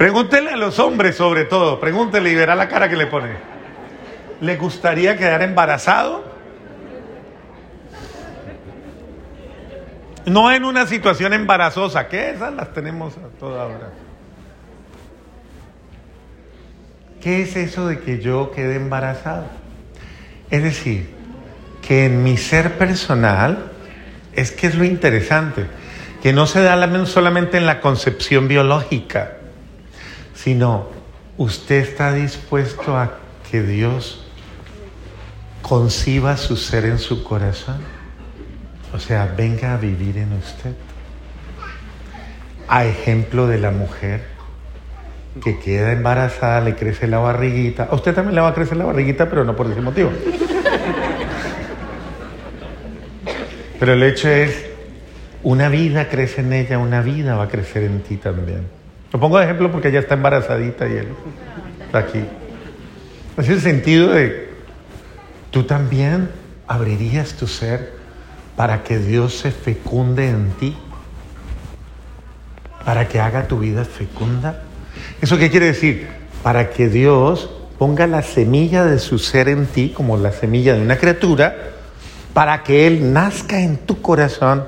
Pregúntele 0.00 0.48
a 0.48 0.56
los 0.56 0.78
hombres 0.78 1.14
sobre 1.14 1.44
todo, 1.44 1.78
pregúntele 1.78 2.30
y 2.30 2.34
verá 2.34 2.54
la 2.54 2.68
cara 2.68 2.88
que 2.88 2.96
le 2.96 3.06
pone. 3.06 3.34
¿Le 4.40 4.56
gustaría 4.56 5.18
quedar 5.18 5.42
embarazado? 5.42 6.24
No 10.24 10.50
en 10.52 10.64
una 10.64 10.86
situación 10.86 11.34
embarazosa, 11.34 12.08
que 12.08 12.30
esas 12.30 12.54
las 12.54 12.72
tenemos 12.72 13.18
a 13.18 13.28
toda 13.38 13.66
hora. 13.66 13.90
¿Qué 17.20 17.42
es 17.42 17.54
eso 17.56 17.86
de 17.86 18.00
que 18.00 18.20
yo 18.20 18.52
quede 18.52 18.76
embarazado? 18.76 19.48
Es 20.50 20.62
decir, 20.62 21.10
que 21.86 22.06
en 22.06 22.22
mi 22.22 22.38
ser 22.38 22.78
personal 22.78 23.70
es 24.32 24.50
que 24.50 24.66
es 24.66 24.76
lo 24.76 24.84
interesante, 24.84 25.66
que 26.22 26.32
no 26.32 26.46
se 26.46 26.62
da 26.62 27.04
solamente 27.04 27.58
en 27.58 27.66
la 27.66 27.82
concepción 27.82 28.48
biológica, 28.48 29.36
sino 30.42 30.86
usted 31.36 31.76
está 31.76 32.12
dispuesto 32.12 32.96
a 32.96 33.18
que 33.50 33.62
Dios 33.62 34.24
conciba 35.60 36.36
su 36.38 36.56
ser 36.56 36.86
en 36.86 36.98
su 36.98 37.22
corazón. 37.22 37.78
O 38.94 38.98
sea, 38.98 39.32
venga 39.36 39.74
a 39.74 39.76
vivir 39.76 40.16
en 40.16 40.32
usted. 40.32 40.72
A 42.68 42.86
ejemplo 42.86 43.46
de 43.48 43.58
la 43.58 43.70
mujer 43.70 44.22
que 45.44 45.58
queda 45.58 45.92
embarazada, 45.92 46.60
le 46.62 46.74
crece 46.74 47.06
la 47.06 47.18
barriguita. 47.18 47.88
A 47.90 47.94
usted 47.94 48.14
también 48.14 48.34
le 48.34 48.40
va 48.40 48.48
a 48.48 48.54
crecer 48.54 48.78
la 48.78 48.86
barriguita, 48.86 49.28
pero 49.28 49.44
no 49.44 49.54
por 49.54 49.70
ese 49.70 49.80
motivo. 49.80 50.10
Pero 53.78 53.92
el 53.92 54.02
hecho 54.02 54.28
es, 54.28 54.66
una 55.42 55.68
vida 55.68 56.08
crece 56.08 56.40
en 56.40 56.52
ella, 56.52 56.78
una 56.78 57.02
vida 57.02 57.34
va 57.34 57.44
a 57.44 57.48
crecer 57.48 57.84
en 57.84 58.00
ti 58.00 58.16
también. 58.16 58.79
Lo 59.12 59.18
pongo 59.18 59.38
de 59.38 59.44
ejemplo 59.44 59.72
porque 59.72 59.88
ella 59.88 60.00
está 60.00 60.14
embarazadita 60.14 60.88
y 60.88 60.92
él 60.92 61.08
está 61.84 61.98
aquí. 61.98 62.24
Es 63.36 63.48
el 63.48 63.60
sentido 63.60 64.10
de, 64.10 64.50
tú 65.50 65.64
también 65.64 66.30
abrirías 66.66 67.34
tu 67.34 67.46
ser 67.46 67.92
para 68.56 68.82
que 68.84 68.98
Dios 68.98 69.38
se 69.38 69.50
fecunde 69.50 70.28
en 70.28 70.50
ti. 70.52 70.76
para 72.84 73.08
que 73.08 73.20
haga 73.20 73.46
tu 73.46 73.58
vida 73.58 73.84
fecunda. 73.84 74.62
¿Eso 75.20 75.36
qué 75.38 75.50
quiere 75.50 75.66
decir? 75.66 76.08
Para 76.42 76.70
que 76.70 76.88
Dios 76.88 77.50
ponga 77.78 78.06
la 78.06 78.22
semilla 78.22 78.84
de 78.84 78.98
su 78.98 79.18
ser 79.18 79.48
en 79.48 79.66
ti, 79.66 79.92
como 79.94 80.16
la 80.16 80.32
semilla 80.32 80.74
de 80.74 80.82
una 80.82 80.96
criatura, 80.96 81.56
para 82.32 82.62
que 82.62 82.86
Él 82.86 83.12
nazca 83.12 83.60
en 83.60 83.76
tu 83.78 84.00
corazón, 84.00 84.64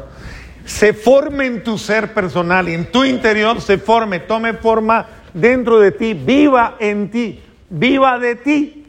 se 0.73 0.95
forme 0.95 1.45
en 1.47 1.63
tu 1.63 1.77
ser 1.77 2.15
personal 2.15 2.67
en 2.67 2.91
tu 2.91 3.05
interior 3.05 3.61
se 3.61 3.77
forme, 3.77 4.21
tome 4.21 4.55
forma 4.55 5.07
dentro 5.35 5.79
de 5.79 5.93
ti, 5.93 6.15
viva 6.15 6.77
en 6.81 7.11
ti, 7.11 7.43
viva 7.69 8.19
de 8.19 8.37
ti. 8.37 8.87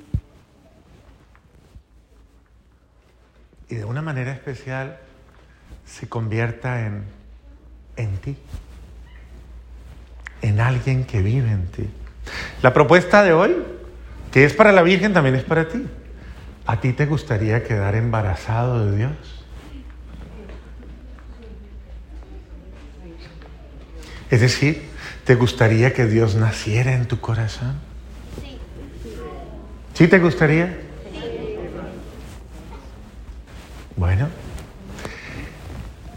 Y 3.68 3.76
de 3.76 3.86
una 3.86 4.02
manera 4.02 4.32
especial 4.32 4.98
se 5.86 6.08
convierta 6.08 6.86
en, 6.86 7.04
en 7.98 8.18
ti, 8.18 8.38
en 10.42 10.62
alguien 10.62 11.04
que 11.04 11.22
vive 11.22 11.52
en 11.52 11.68
ti. 11.68 11.90
La 12.62 12.74
propuesta 12.74 13.24
de 13.24 13.34
hoy, 13.34 13.58
que 14.32 14.46
es 14.46 14.54
para 14.54 14.72
la 14.72 14.84
Virgen, 14.84 15.12
también 15.12 15.36
es 15.36 15.44
para 15.44 15.68
ti. 15.68 15.86
¿A 16.66 16.80
ti 16.80 16.94
te 16.94 17.06
gustaría 17.06 17.64
quedar 17.66 17.96
embarazado 17.96 18.86
de 18.86 18.98
Dios? 18.98 19.43
Es 24.34 24.42
decir, 24.42 24.82
¿te 25.26 25.36
gustaría 25.36 25.94
que 25.94 26.08
Dios 26.08 26.34
naciera 26.34 26.94
en 26.94 27.06
tu 27.06 27.20
corazón? 27.20 27.76
Sí. 28.42 28.58
¿Sí 29.94 30.08
te 30.08 30.18
gustaría? 30.18 30.76
Bueno, 33.96 34.30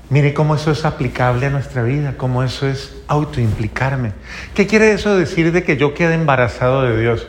mire 0.09 0.33
cómo 0.33 0.55
eso 0.55 0.71
es 0.71 0.87
aplicable 0.87 1.45
a 1.45 1.51
nuestra 1.51 1.83
vida, 1.83 2.15
cómo 2.17 2.43
eso 2.43 2.67
es 2.67 2.95
autoimplicarme. 3.07 4.13
¿Qué 4.55 4.67
quiere 4.67 4.93
eso 4.93 5.15
decir 5.19 5.53
de 5.53 5.63
que 5.63 5.77
yo 5.77 5.93
quede 5.93 6.15
embarazado 6.15 6.85
de 6.85 6.99
Dios? 6.99 7.27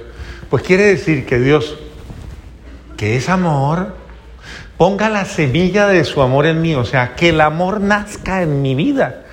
Pues 0.49 0.63
quiere 0.63 0.85
decir 0.85 1.25
que 1.25 1.37
Dios, 1.37 1.77
que 2.95 3.17
es 3.17 3.27
amor, 3.27 3.93
ponga 4.77 5.09
la 5.09 5.25
semilla 5.25 5.85
de 5.87 6.05
su 6.05 6.21
amor 6.21 6.45
en 6.45 6.61
mí, 6.61 6.75
o 6.75 6.85
sea, 6.85 7.13
que 7.15 7.27
el 7.27 7.41
amor 7.41 7.81
nazca 7.81 8.41
en 8.41 8.61
mi 8.61 8.73
vida, 8.73 9.25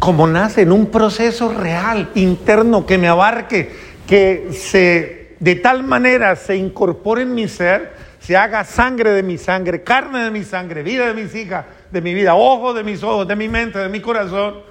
como 0.00 0.26
nace 0.26 0.62
en 0.62 0.72
un 0.72 0.86
proceso 0.86 1.52
real, 1.52 2.10
interno, 2.14 2.86
que 2.86 2.96
me 2.96 3.06
abarque, 3.06 3.70
que 4.08 4.48
se, 4.52 5.36
de 5.38 5.54
tal 5.56 5.84
manera 5.84 6.34
se 6.36 6.56
incorpore 6.56 7.22
en 7.22 7.34
mi 7.34 7.46
ser, 7.48 7.92
se 8.18 8.34
haga 8.34 8.64
sangre 8.64 9.10
de 9.10 9.22
mi 9.22 9.36
sangre, 9.36 9.82
carne 9.82 10.24
de 10.24 10.30
mi 10.30 10.42
sangre, 10.42 10.82
vida 10.82 11.06
de 11.06 11.22
mis 11.22 11.34
hijas, 11.34 11.66
de 11.92 12.00
mi 12.00 12.14
vida, 12.14 12.34
ojos 12.34 12.74
de 12.74 12.82
mis 12.82 13.02
ojos, 13.02 13.28
de 13.28 13.36
mi 13.36 13.48
mente, 13.48 13.78
de 13.78 13.90
mi 13.90 14.00
corazón, 14.00 14.62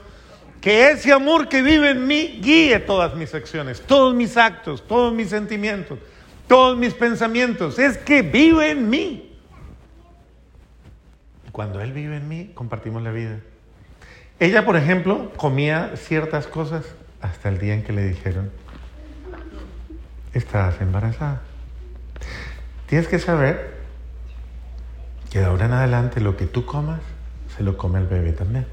que 0.61 0.89
ese 0.89 1.13
amor 1.13 1.47
que 1.47 1.61
vive 1.61 1.91
en 1.91 2.07
mí 2.07 2.39
guíe 2.41 2.79
todas 2.79 3.13
mis 3.13 3.33
acciones, 3.35 3.81
todos 3.81 4.15
mis 4.15 4.35
actos, 4.35 4.85
todos 4.87 5.13
mis 5.13 5.29
sentimientos, 5.29 5.99
todos 6.47 6.75
mis 6.75 6.95
pensamientos. 6.95 7.77
Es 7.77 7.99
que 7.99 8.23
vive 8.23 8.71
en 8.71 8.89
mí. 8.89 9.37
Cuando 11.51 11.81
Él 11.81 11.93
vive 11.93 12.17
en 12.17 12.27
mí, 12.27 12.51
compartimos 12.55 13.03
la 13.03 13.11
vida. 13.11 13.39
Ella, 14.39 14.65
por 14.65 14.77
ejemplo, 14.77 15.31
comía 15.35 15.91
ciertas 15.95 16.47
cosas 16.47 16.85
hasta 17.21 17.49
el 17.49 17.59
día 17.59 17.73
en 17.73 17.83
que 17.83 17.91
le 17.91 18.07
dijeron, 18.07 18.51
estás 20.33 20.79
embarazada. 20.79 21.41
Tienes 22.87 23.07
que 23.07 23.19
saber 23.19 23.79
que 25.29 25.39
de 25.39 25.45
ahora 25.45 25.65
en 25.65 25.73
adelante 25.73 26.21
lo 26.21 26.37
que 26.37 26.45
tú 26.45 26.65
comas, 26.65 27.01
se 27.55 27.63
lo 27.63 27.77
come 27.77 27.99
el 27.99 28.07
bebé 28.07 28.31
también. 28.31 28.65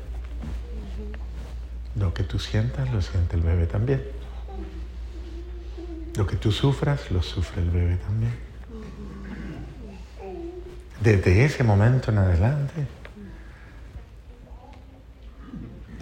Lo 1.96 2.14
que 2.14 2.22
tú 2.22 2.38
sientas, 2.38 2.90
lo 2.92 3.02
siente 3.02 3.36
el 3.36 3.42
bebé 3.42 3.66
también. 3.66 4.02
Lo 6.16 6.26
que 6.26 6.36
tú 6.36 6.52
sufras, 6.52 7.10
lo 7.10 7.22
sufre 7.22 7.62
el 7.62 7.70
bebé 7.70 7.96
también. 7.96 8.32
Desde 11.00 11.44
ese 11.44 11.62
momento 11.62 12.10
en 12.10 12.18
adelante, 12.18 12.86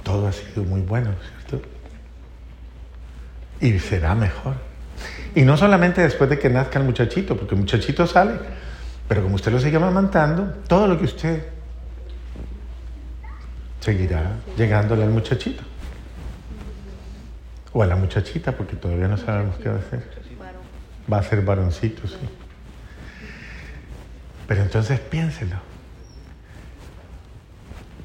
todo 0.05 0.24
ha 0.24 0.24
sido 0.35 0.64
muy 0.64 0.81
bueno, 0.81 1.11
¿cierto? 1.49 1.66
Y 3.61 3.79
será 3.79 4.14
mejor. 4.14 4.57
Y 5.35 5.42
no 5.42 5.57
solamente 5.57 6.03
después 6.03 6.31
de 6.31 6.38
que 6.38 6.51
nazca 6.51 6.79
el 6.79 6.85
muchachito, 6.85 7.37
porque 7.37 7.55
el 7.55 7.61
muchachito 7.61 8.07
sale, 8.07 8.35
pero 9.09 9.23
como 9.23 9.37
usted 9.37 9.53
lo 9.53 9.59
sigue 9.59 9.77
amamantando, 9.77 10.55
todo 10.68 10.87
lo 10.87 10.99
que 10.99 11.05
usted 11.05 11.44
seguirá 13.81 14.33
llegándole 14.57 15.03
al 15.03 15.11
muchachito. 15.11 15.62
O 17.73 17.83
a 17.83 17.87
la 17.87 17.97
muchachita, 17.97 18.53
porque 18.53 18.77
todavía 18.77 19.09
no 19.09 19.16
sabemos 19.16 19.57
qué 19.57 19.68
va 19.68 19.77
a 19.77 19.79
hacer. 19.79 20.25
Va 21.12 21.18
a 21.18 21.23
ser 21.23 21.42
varoncito, 21.42 22.07
sí. 22.07 22.16
Pero 24.47 24.62
entonces 24.62 25.01
piénselo. 25.01 25.57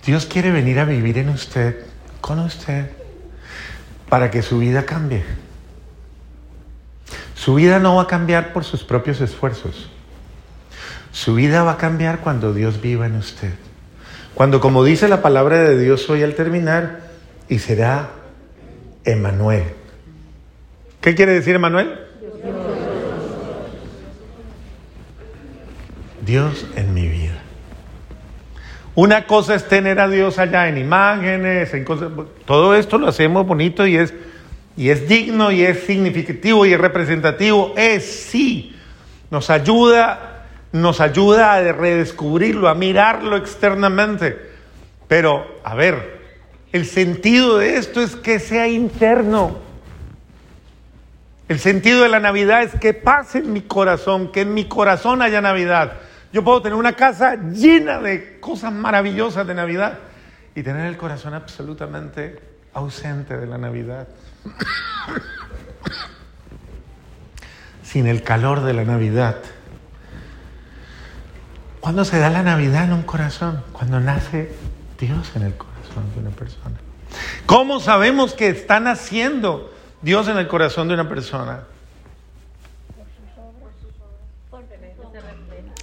Dios 0.05 0.25
quiere 0.25 0.51
venir 0.51 0.79
a 0.79 0.85
vivir 0.85 1.17
en 1.19 1.29
usted, 1.29 1.85
con 2.21 2.39
usted, 2.39 2.91
para 4.09 4.31
que 4.31 4.41
su 4.41 4.59
vida 4.59 4.85
cambie. 4.85 5.23
Su 7.35 7.55
vida 7.55 7.79
no 7.79 7.95
va 7.95 8.03
a 8.03 8.07
cambiar 8.07 8.53
por 8.53 8.63
sus 8.63 8.83
propios 8.83 9.21
esfuerzos. 9.21 9.89
Su 11.11 11.35
vida 11.35 11.63
va 11.63 11.73
a 11.73 11.77
cambiar 11.77 12.19
cuando 12.19 12.53
Dios 12.53 12.81
viva 12.81 13.05
en 13.05 13.15
usted. 13.15 13.53
Cuando, 14.35 14.59
como 14.59 14.83
dice 14.83 15.07
la 15.07 15.21
palabra 15.21 15.57
de 15.57 15.77
Dios 15.77 16.09
hoy 16.09 16.23
al 16.23 16.35
terminar, 16.35 17.09
y 17.47 17.59
será 17.59 18.11
Emanuel. 19.03 19.63
¿Qué 21.01 21.15
quiere 21.15 21.33
decir 21.33 21.55
Emanuel? 21.55 21.99
Dios 26.25 26.65
en 26.75 26.93
mi 26.93 27.07
vida. 27.07 27.41
Una 28.99 29.27
cosa 29.27 29.55
es 29.55 29.65
tener 29.65 29.97
a 30.01 30.09
Dios 30.09 30.39
allá 30.39 30.67
en 30.67 30.77
imágenes, 30.77 31.73
en 31.73 31.85
cosas, 31.85 32.09
todo 32.43 32.75
esto 32.75 32.97
lo 32.97 33.07
hacemos 33.07 33.47
bonito 33.47 33.87
y 33.87 33.95
es, 33.95 34.13
y 34.75 34.89
es 34.89 35.07
digno 35.07 35.53
y 35.53 35.63
es 35.63 35.85
significativo 35.85 36.65
y 36.65 36.73
es 36.73 36.81
representativo. 36.81 37.73
Es 37.77 38.03
sí, 38.03 38.75
nos 39.31 39.49
ayuda, 39.49 40.47
nos 40.73 40.99
ayuda 40.99 41.53
a 41.53 41.71
redescubrirlo, 41.71 42.67
a 42.67 42.75
mirarlo 42.75 43.37
externamente. 43.37 44.37
Pero, 45.07 45.47
a 45.63 45.75
ver, 45.75 46.19
el 46.73 46.85
sentido 46.85 47.57
de 47.57 47.77
esto 47.77 48.01
es 48.01 48.17
que 48.17 48.37
sea 48.37 48.67
interno. 48.67 49.59
El 51.47 51.59
sentido 51.59 52.03
de 52.03 52.09
la 52.09 52.19
Navidad 52.19 52.63
es 52.63 52.75
que 52.81 52.93
pase 52.93 53.37
en 53.37 53.53
mi 53.53 53.61
corazón, 53.61 54.33
que 54.33 54.41
en 54.41 54.53
mi 54.53 54.65
corazón 54.65 55.21
haya 55.21 55.39
Navidad. 55.39 55.93
Yo 56.31 56.43
puedo 56.43 56.61
tener 56.61 56.77
una 56.77 56.93
casa 56.93 57.35
llena 57.35 57.99
de 57.99 58.39
cosas 58.39 58.71
maravillosas 58.71 59.47
de 59.47 59.55
Navidad 59.55 59.99
y 60.55 60.61
tener 60.61 60.85
el 60.85 60.97
corazón 60.97 61.33
absolutamente 61.33 62.39
ausente 62.73 63.37
de 63.37 63.47
la 63.47 63.57
Navidad. 63.57 64.07
Sin 67.83 68.07
el 68.07 68.21
calor 68.21 68.61
de 68.61 68.73
la 68.73 68.83
Navidad. 68.83 69.37
¿Cuándo 71.79 72.05
se 72.05 72.19
da 72.19 72.29
la 72.29 72.43
Navidad 72.43 72.83
en 72.83 72.93
un 72.93 73.03
corazón? 73.03 73.63
Cuando 73.71 73.99
nace 73.99 74.51
Dios 74.99 75.31
en 75.35 75.43
el 75.43 75.55
corazón 75.55 76.13
de 76.13 76.19
una 76.19 76.29
persona. 76.29 76.75
¿Cómo 77.47 77.79
sabemos 77.79 78.33
que 78.33 78.49
está 78.49 78.79
naciendo 78.79 79.73
Dios 80.03 80.27
en 80.27 80.37
el 80.37 80.47
corazón 80.47 80.87
de 80.87 80.93
una 80.93 81.09
persona? 81.09 81.63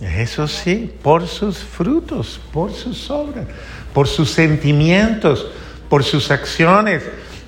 Eso 0.01 0.47
sí, 0.47 0.93
por 1.03 1.27
sus 1.27 1.59
frutos, 1.59 2.41
por 2.53 2.73
sus 2.73 3.11
obras, 3.11 3.47
por 3.95 4.09
sus 4.09 4.31
sentimientos, 4.31 5.47
por 5.89 6.05
sus 6.05 6.31
acciones. 6.31 7.03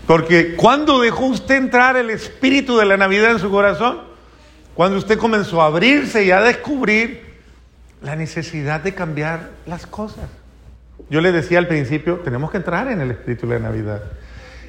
Porque 0.07 0.57
cuando 0.57 1.01
dejó 1.01 1.27
usted 1.27 1.57
entrar 1.57 1.97
el 1.97 2.09
espíritu 2.09 2.79
de 2.79 2.87
la 2.87 2.97
Navidad 2.97 3.33
en 3.33 3.39
su 3.39 3.51
corazón, 3.51 4.01
cuando 4.75 4.97
usted 4.97 5.19
comenzó 5.19 5.61
a 5.61 5.67
abrirse 5.67 6.25
y 6.25 6.31
a 6.31 6.41
descubrir 6.41 7.29
la 8.01 8.17
necesidad 8.17 8.81
de 8.81 8.95
cambiar 8.95 9.51
las 9.67 9.87
cosas. 9.87 10.31
Yo 11.11 11.21
le 11.21 11.33
decía 11.33 11.59
al 11.59 11.69
principio, 11.69 12.21
tenemos 12.21 12.51
que 12.51 12.59
entrar 12.59 12.91
en 12.91 13.01
el 13.01 13.11
espíritu 13.11 13.47
de 13.49 13.59
la 13.59 13.69
Navidad. 13.69 14.03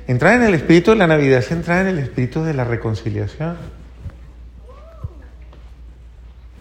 Entrar 0.08 0.34
en 0.34 0.44
el 0.44 0.56
espíritu 0.56 0.92
de 0.92 0.98
la 0.98 1.08
Navidad 1.08 1.40
es 1.40 1.52
entrar 1.52 1.86
en 1.86 1.98
el 1.98 2.00
espíritu 2.00 2.44
de 2.44 2.54
la 2.54 2.64
reconciliación. 2.64 3.58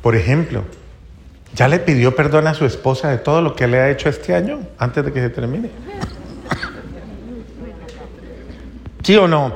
Por 0.02 0.14
ejemplo, 0.14 0.64
¿ya 1.54 1.68
le 1.68 1.78
pidió 1.78 2.14
perdón 2.14 2.46
a 2.46 2.54
su 2.54 2.64
esposa 2.64 3.10
de 3.10 3.18
todo 3.18 3.42
lo 3.42 3.54
que 3.54 3.66
le 3.66 3.78
ha 3.78 3.90
hecho 3.90 4.08
este 4.08 4.34
año 4.34 4.60
antes 4.78 5.04
de 5.04 5.12
que 5.12 5.20
se 5.20 5.30
termine? 5.30 5.70
¿Sí 9.02 9.16
o 9.16 9.26
no? 9.26 9.52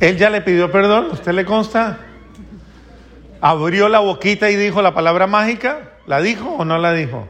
¿Él 0.00 0.16
ya 0.16 0.30
le 0.30 0.40
pidió 0.40 0.70
perdón? 0.70 1.08
¿Usted 1.12 1.32
le 1.32 1.44
consta? 1.44 1.98
¿Abrió 3.40 3.88
la 3.88 4.00
boquita 4.00 4.50
y 4.50 4.56
dijo 4.56 4.82
la 4.82 4.94
palabra 4.94 5.26
mágica? 5.26 5.92
¿La 6.06 6.20
dijo 6.20 6.48
o 6.50 6.64
no 6.64 6.78
la 6.78 6.92
dijo? 6.92 7.26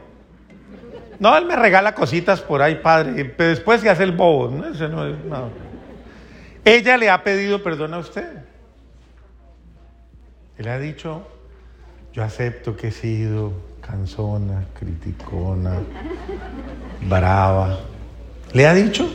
No, 1.19 1.37
él 1.37 1.45
me 1.45 1.55
regala 1.55 1.93
cositas 1.93 2.41
por 2.41 2.61
ahí, 2.61 2.75
padre, 2.75 3.25
pero 3.25 3.49
después 3.51 3.81
se 3.81 3.89
hace 3.89 4.03
el 4.03 4.11
bobo. 4.11 4.49
No. 4.49 5.49
Ella 6.65 6.97
le 6.97 7.09
ha 7.09 7.23
pedido 7.23 7.61
perdón 7.61 7.93
a 7.93 7.99
usted. 7.99 8.27
Él 10.57 10.67
ha 10.67 10.79
dicho, 10.79 11.27
yo 12.13 12.23
acepto 12.23 12.75
que 12.75 12.89
he 12.89 12.91
sido 12.91 13.53
cansona, 13.81 14.65
criticona, 14.77 15.79
brava. 17.07 17.79
¿Le 18.53 18.67
ha 18.67 18.73
dicho? 18.73 19.09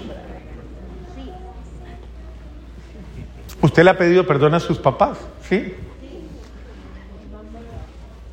¿Usted 3.60 3.84
le 3.84 3.90
ha 3.90 3.98
pedido 3.98 4.26
perdón 4.26 4.54
a 4.54 4.60
sus 4.60 4.78
papás? 4.78 5.18
¿Sí? 5.48 5.74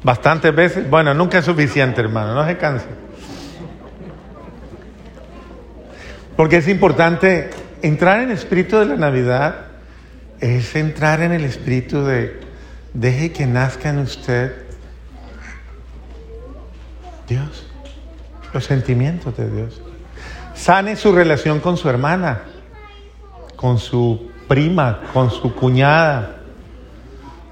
Bastantes 0.03 0.53
veces. 0.53 0.89
Bueno, 0.89 1.13
nunca 1.13 1.39
es 1.39 1.45
suficiente, 1.45 2.01
hermano, 2.01 2.33
no 2.33 2.45
se 2.45 2.57
canse. 2.57 2.87
Porque 6.35 6.57
es 6.57 6.67
importante 6.67 7.49
entrar 7.81 8.21
en 8.21 8.31
el 8.31 8.37
espíritu 8.37 8.77
de 8.77 8.85
la 8.85 8.95
Navidad, 8.95 9.55
es 10.39 10.75
entrar 10.75 11.21
en 11.21 11.31
el 11.31 11.43
espíritu 11.43 12.03
de 12.03 12.39
deje 12.93 13.31
que 13.31 13.45
nazca 13.45 13.89
en 13.89 13.99
usted 13.99 14.53
Dios, 17.27 17.65
los 18.53 18.65
sentimientos 18.65 19.35
de 19.37 19.49
Dios. 19.49 19.81
Sane 20.53 20.95
su 20.95 21.11
relación 21.11 21.59
con 21.59 21.77
su 21.77 21.89
hermana, 21.89 22.41
con 23.55 23.79
su 23.79 24.31
prima, 24.47 25.01
con 25.13 25.31
su 25.31 25.55
cuñada, 25.55 26.37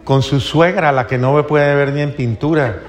con 0.03 0.21
su 0.21 0.39
suegra, 0.39 0.91
la 0.91 1.07
que 1.07 1.17
no 1.17 1.33
me 1.33 1.43
puede 1.43 1.73
ver 1.75 1.93
ni 1.93 2.01
en 2.01 2.15
pintura. 2.15 2.79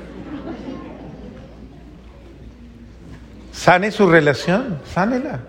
Sane 3.52 3.90
su 3.90 4.08
relación, 4.08 4.80
sánela. 4.92 5.40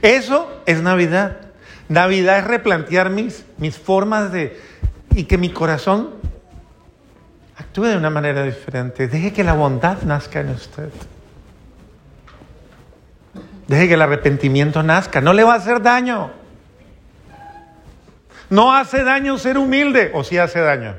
Eso 0.00 0.62
es 0.64 0.80
Navidad. 0.80 1.47
Navidad 1.88 2.38
es 2.38 2.44
replantear 2.44 3.10
mis, 3.10 3.44
mis 3.56 3.76
formas 3.78 4.30
de... 4.30 4.60
y 5.14 5.24
que 5.24 5.38
mi 5.38 5.50
corazón 5.50 6.10
actúe 7.56 7.84
de 7.84 7.96
una 7.96 8.10
manera 8.10 8.42
diferente. 8.42 9.08
Deje 9.08 9.32
que 9.32 9.42
la 9.44 9.54
bondad 9.54 10.02
nazca 10.02 10.40
en 10.40 10.50
usted. 10.50 10.90
Deje 13.66 13.88
que 13.88 13.94
el 13.94 14.02
arrepentimiento 14.02 14.82
nazca. 14.82 15.20
No 15.20 15.32
le 15.32 15.44
va 15.44 15.54
a 15.54 15.56
hacer 15.56 15.82
daño. 15.82 16.30
No 18.50 18.74
hace 18.74 19.04
daño 19.04 19.38
ser 19.38 19.58
humilde, 19.58 20.10
o 20.14 20.24
sí 20.24 20.38
hace 20.38 20.60
daño. 20.60 20.96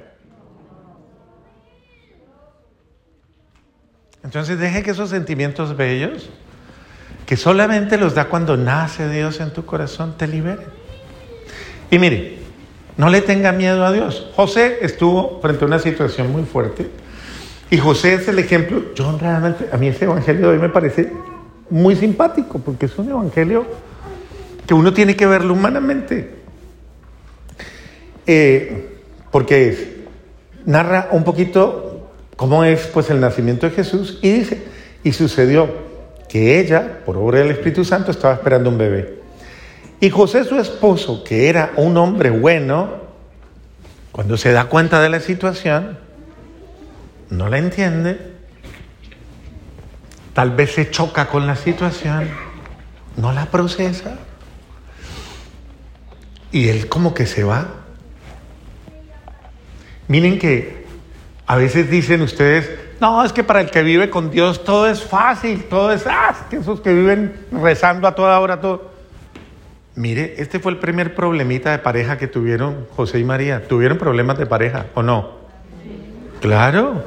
Entonces 4.24 4.60
deje 4.60 4.84
que 4.84 4.92
esos 4.92 5.10
sentimientos 5.10 5.76
bellos, 5.76 6.30
que 7.26 7.38
solamente 7.38 7.98
los 7.98 8.14
da 8.14 8.26
cuando 8.26 8.58
nace 8.58 9.10
Dios 9.10 9.40
en 9.40 9.52
tu 9.52 9.66
corazón, 9.66 10.16
te 10.18 10.28
liberen. 10.28 10.79
Y 11.92 12.00
mire, 12.00 12.38
no 12.98 13.10
le 13.10 13.22
tenga 13.22 13.52
miedo 13.52 13.86
a 13.86 13.92
Dios. 13.92 14.30
José 14.36 14.80
estuvo 14.82 15.40
frente 15.42 15.64
a 15.64 15.68
una 15.68 15.80
situación 15.80 16.32
muy 16.32 16.44
fuerte 16.44 16.88
y 17.70 17.78
José 17.78 18.16
es 18.16 18.28
el 18.28 18.40
ejemplo. 18.40 18.94
Yo 18.94 19.18
realmente, 19.20 19.70
a 19.72 19.78
mí 19.78 19.88
ese 19.88 20.06
evangelio 20.06 20.48
de 20.48 20.54
hoy 20.54 20.60
me 20.60 20.70
parece 20.70 21.12
muy 21.70 21.96
simpático 21.96 22.60
porque 22.60 22.88
es 22.88 22.98
un 22.98 23.10
evangelio 23.10 23.66
que 24.68 24.74
uno 24.74 24.94
tiene 24.94 25.16
que 25.16 25.26
verlo 25.26 25.54
humanamente. 25.54 26.36
Eh, 28.28 28.90
porque 29.32 30.06
narra 30.66 31.10
un 31.12 31.24
poquito 31.24 32.10
cómo 32.36 32.64
es 32.64 32.88
pues 32.88 33.10
el 33.10 33.20
nacimiento 33.20 33.68
de 33.68 33.76
Jesús 33.76 34.20
y 34.22 34.32
dice, 34.32 34.64
y 35.04 35.14
sucedió 35.14 35.70
que 36.28 36.60
ella, 36.60 37.00
por 37.06 37.18
obra 37.18 37.40
del 37.40 37.52
Espíritu 37.52 37.84
Santo, 37.84 38.12
estaba 38.12 38.36
esperando 38.36 38.70
un 38.70 38.78
bebé. 38.78 39.19
Y 40.02 40.10
José, 40.10 40.46
su 40.46 40.58
esposo, 40.58 41.24
que 41.24 41.50
era 41.50 41.74
un 41.76 41.98
hombre 41.98 42.30
bueno, 42.30 42.90
cuando 44.12 44.38
se 44.38 44.52
da 44.52 44.66
cuenta 44.66 45.02
de 45.02 45.10
la 45.10 45.20
situación, 45.20 45.98
no 47.30 47.50
la 47.50 47.58
entiende, 47.58 48.34
tal 50.34 50.52
vez 50.52 50.74
se 50.74 50.90
choca 50.90 51.28
con 51.28 51.46
la 51.48 51.56
situación, 51.56 52.30
no 53.18 53.34
la 53.34 53.48
procesa, 53.48 54.18
y 56.52 56.70
él 56.70 56.88
como 56.88 57.14
que 57.14 57.26
se 57.26 57.44
va. 57.44 57.68
Miren 60.08 60.40
que 60.40 60.86
a 61.46 61.58
veces 61.58 61.90
dicen 61.90 62.22
ustedes, 62.22 62.70
no, 63.02 63.24
es 63.24 63.34
que 63.34 63.44
para 63.44 63.62
el 63.62 63.70
que 63.70 63.84
vive 63.84 64.10
con 64.10 64.32
Dios 64.32 64.64
todo 64.64 64.88
es 64.88 65.04
fácil, 65.04 65.66
todo 65.66 65.92
es, 65.92 66.06
ah, 66.08 66.48
que 66.50 66.58
esos 66.58 66.82
que 66.82 66.94
viven 66.94 67.48
rezando 67.52 68.08
a 68.08 68.16
toda 68.16 68.40
hora, 68.40 68.62
todo. 68.62 68.99
Mire, 69.96 70.36
este 70.38 70.60
fue 70.60 70.72
el 70.72 70.78
primer 70.78 71.16
problemita 71.16 71.72
de 71.72 71.80
pareja 71.80 72.18
que 72.18 72.28
tuvieron 72.28 72.88
José 72.96 73.20
y 73.20 73.24
María. 73.24 73.68
¿Tuvieron 73.68 73.98
problemas 73.98 74.38
de 74.38 74.46
pareja 74.46 74.86
o 74.94 75.04
no? 75.04 75.40
Claro. 76.42 77.04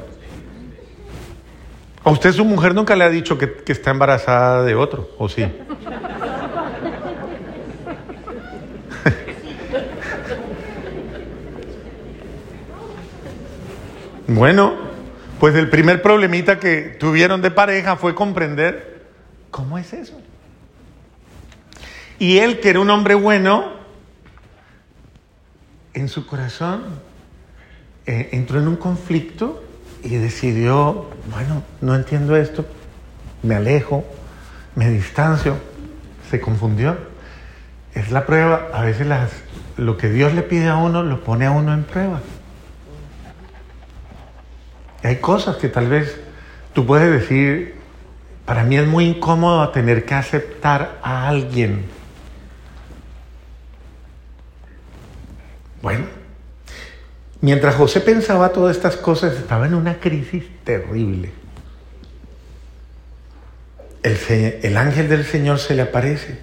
¿A 2.03 2.11
usted 2.11 2.33
su 2.33 2.43
mujer 2.43 2.75
nunca 2.75 2.95
le 2.95 3.05
ha 3.05 3.09
dicho 3.09 3.37
que, 3.37 3.53
que 3.53 3.71
está 3.71 3.91
embarazada 3.91 4.63
de 4.63 4.75
otro? 4.75 5.09
¿O 5.17 5.29
sí? 5.29 5.43
bueno, 14.27 14.73
pues 15.39 15.55
el 15.55 15.69
primer 15.69 16.01
problemita 16.01 16.59
que 16.59 16.97
tuvieron 16.99 17.41
de 17.41 17.51
pareja 17.51 17.95
fue 17.95 18.13
comprender 18.13 19.05
cómo 19.49 19.77
es 19.77 19.93
eso. 19.93 20.19
Y 22.23 22.37
él, 22.37 22.61
que 22.61 22.69
era 22.69 22.79
un 22.79 22.89
hombre 22.89 23.15
bueno, 23.15 23.65
en 25.93 26.07
su 26.07 26.25
corazón 26.25 26.81
eh, 28.05 28.29
entró 28.31 28.59
en 28.59 28.69
un 28.69 28.77
conflicto 28.77 29.61
y 30.05 30.15
decidió, 30.15 31.09
bueno, 31.29 31.63
no 31.81 31.93
entiendo 31.93 32.37
esto, 32.37 32.65
me 33.41 33.55
alejo, 33.55 34.05
me 34.75 34.89
distancio, 34.89 35.57
se 36.29 36.39
confundió. 36.39 36.95
Es 37.93 38.09
la 38.09 38.25
prueba, 38.25 38.69
a 38.73 38.83
veces 38.83 39.05
las, 39.05 39.29
lo 39.75 39.97
que 39.97 40.09
Dios 40.09 40.33
le 40.33 40.43
pide 40.43 40.69
a 40.69 40.77
uno 40.77 41.03
lo 41.03 41.25
pone 41.25 41.45
a 41.45 41.51
uno 41.51 41.73
en 41.73 41.83
prueba. 41.83 42.21
Hay 45.03 45.17
cosas 45.17 45.57
que 45.57 45.67
tal 45.67 45.89
vez 45.89 46.21
tú 46.71 46.85
puedes 46.85 47.11
decir, 47.11 47.75
para 48.45 48.63
mí 48.63 48.77
es 48.77 48.87
muy 48.87 49.07
incómodo 49.07 49.67
tener 49.71 50.05
que 50.05 50.13
aceptar 50.13 50.99
a 51.03 51.27
alguien 51.27 52.01
Bueno, 55.83 56.05
mientras 57.41 57.75
José 57.75 57.99
pensaba 57.99 58.53
todas 58.53 58.77
estas 58.77 58.95
cosas, 58.95 59.33
estaba 59.33 59.65
en 59.65 59.73
una 59.73 59.99
crisis 59.99 60.45
terrible. 60.63 61.29
El, 64.01 64.17
el, 64.63 64.77
ángel 64.77 65.09
del 65.09 65.25
Señor 65.25 65.59
se 65.59 65.75
le 65.75 65.81
aparece 65.81 66.39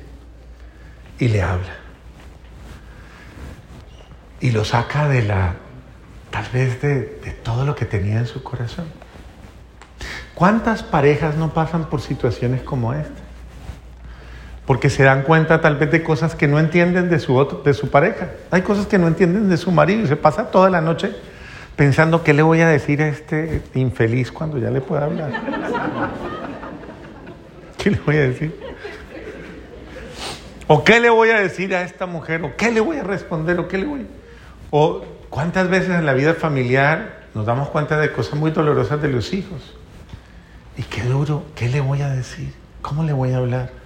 y 1.18 1.28
le 1.28 1.40
habla. 1.40 1.74
Y 4.42 4.50
lo 4.50 4.66
saca 4.66 5.08
de 5.08 5.22
la, 5.22 5.54
tal 6.30 6.46
vez 6.52 6.82
de 6.82 7.02
todo 7.42 7.64
lo 7.64 7.74
que 7.74 7.86
tenía 7.86 8.18
en 8.18 8.26
su 8.26 8.42
corazón. 8.42 8.84
¿Cuántas 10.34 10.82
parejas 10.82 11.36
no 11.36 11.54
pasan 11.54 11.88
por 11.88 12.02
situaciones 12.02 12.60
como 12.60 12.92
esta? 12.92 13.29
Porque 14.70 14.88
se 14.88 15.02
dan 15.02 15.22
cuenta 15.22 15.60
tal 15.60 15.74
vez 15.74 15.90
de 15.90 16.04
cosas 16.04 16.36
que 16.36 16.46
no 16.46 16.60
entienden 16.60 17.10
de 17.10 17.18
su, 17.18 17.34
otro, 17.34 17.60
de 17.64 17.74
su 17.74 17.90
pareja. 17.90 18.28
Hay 18.52 18.62
cosas 18.62 18.86
que 18.86 18.98
no 18.98 19.08
entienden 19.08 19.48
de 19.48 19.56
su 19.56 19.72
marido 19.72 20.02
y 20.02 20.06
se 20.06 20.14
pasa 20.14 20.52
toda 20.52 20.70
la 20.70 20.80
noche 20.80 21.12
pensando 21.74 22.22
qué 22.22 22.32
le 22.32 22.42
voy 22.42 22.60
a 22.60 22.68
decir 22.68 23.02
a 23.02 23.08
este 23.08 23.62
infeliz 23.74 24.30
cuando 24.30 24.58
ya 24.58 24.70
le 24.70 24.80
pueda 24.80 25.06
hablar. 25.06 25.32
¿Qué 27.78 27.90
le 27.90 28.00
voy 28.06 28.14
a 28.14 28.20
decir? 28.20 28.54
¿O 30.68 30.84
qué 30.84 31.00
le 31.00 31.10
voy 31.10 31.30
a 31.30 31.40
decir 31.40 31.74
a 31.74 31.82
esta 31.82 32.06
mujer? 32.06 32.44
¿O 32.44 32.56
qué 32.56 32.70
le 32.70 32.78
voy 32.78 32.98
a 32.98 33.02
responder? 33.02 33.58
¿O 33.58 33.66
qué 33.66 33.76
le 33.76 33.86
voy? 33.86 34.06
¿O 34.70 35.04
cuántas 35.30 35.68
veces 35.68 35.90
en 35.90 36.06
la 36.06 36.12
vida 36.12 36.34
familiar 36.34 37.24
nos 37.34 37.44
damos 37.44 37.70
cuenta 37.70 37.98
de 37.98 38.12
cosas 38.12 38.38
muy 38.38 38.52
dolorosas 38.52 39.02
de 39.02 39.08
los 39.08 39.32
hijos? 39.32 39.74
Y 40.76 40.84
qué 40.84 41.02
duro, 41.02 41.42
¿qué 41.56 41.68
le 41.68 41.80
voy 41.80 42.02
a 42.02 42.10
decir? 42.10 42.54
¿Cómo 42.82 43.02
le 43.02 43.12
voy 43.12 43.32
a 43.32 43.38
hablar? 43.38 43.79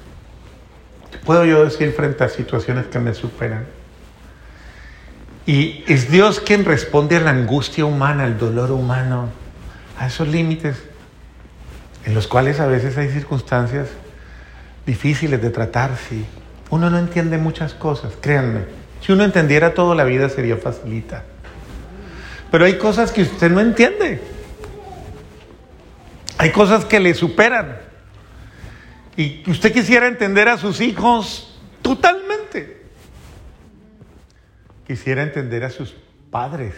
Puedo 1.24 1.44
yo 1.44 1.64
decir 1.64 1.92
frente 1.92 2.24
a 2.24 2.28
situaciones 2.28 2.87
que 2.87 2.98
me 2.98 3.14
superan? 3.14 3.66
Y 5.46 5.84
es 5.87 6.10
Dios 6.10 6.40
quien 6.40 6.64
responde 6.64 7.16
a 7.16 7.20
la 7.20 7.30
angustia 7.30 7.84
humana, 7.84 8.24
al 8.24 8.38
dolor 8.38 8.70
humano, 8.70 9.28
a 9.98 10.06
esos 10.06 10.28
límites 10.28 10.82
en 12.04 12.14
los 12.14 12.26
cuales 12.26 12.60
a 12.60 12.66
veces 12.66 12.96
hay 12.96 13.08
circunstancias 13.10 13.88
difíciles 14.87 15.40
de 15.40 15.50
tratar. 15.50 15.96
Si 15.96 16.24
uno 16.70 16.90
no 16.90 16.98
entiende 16.98 17.38
muchas 17.38 17.74
cosas, 17.74 18.12
créanme, 18.20 18.60
si 19.00 19.12
uno 19.12 19.24
entendiera 19.24 19.74
todo 19.74 19.94
la 19.94 20.04
vida 20.04 20.28
sería 20.28 20.56
facilita. 20.56 21.24
Pero 22.50 22.64
hay 22.64 22.78
cosas 22.78 23.10
que 23.10 23.22
usted 23.22 23.50
no 23.50 23.60
entiende. 23.60 24.22
Hay 26.38 26.50
cosas 26.50 26.84
que 26.84 27.00
le 27.00 27.14
superan. 27.14 27.78
Y 29.16 29.48
usted 29.48 29.72
quisiera 29.72 30.07
entender 30.09 30.48
a 30.48 30.59
sus 30.59 30.81
hijos 30.81 31.61
totalmente. 31.83 32.83
Quisiera 34.87 35.22
entender 35.22 35.64
a 35.64 35.70
sus 35.70 35.94
padres. 36.31 36.74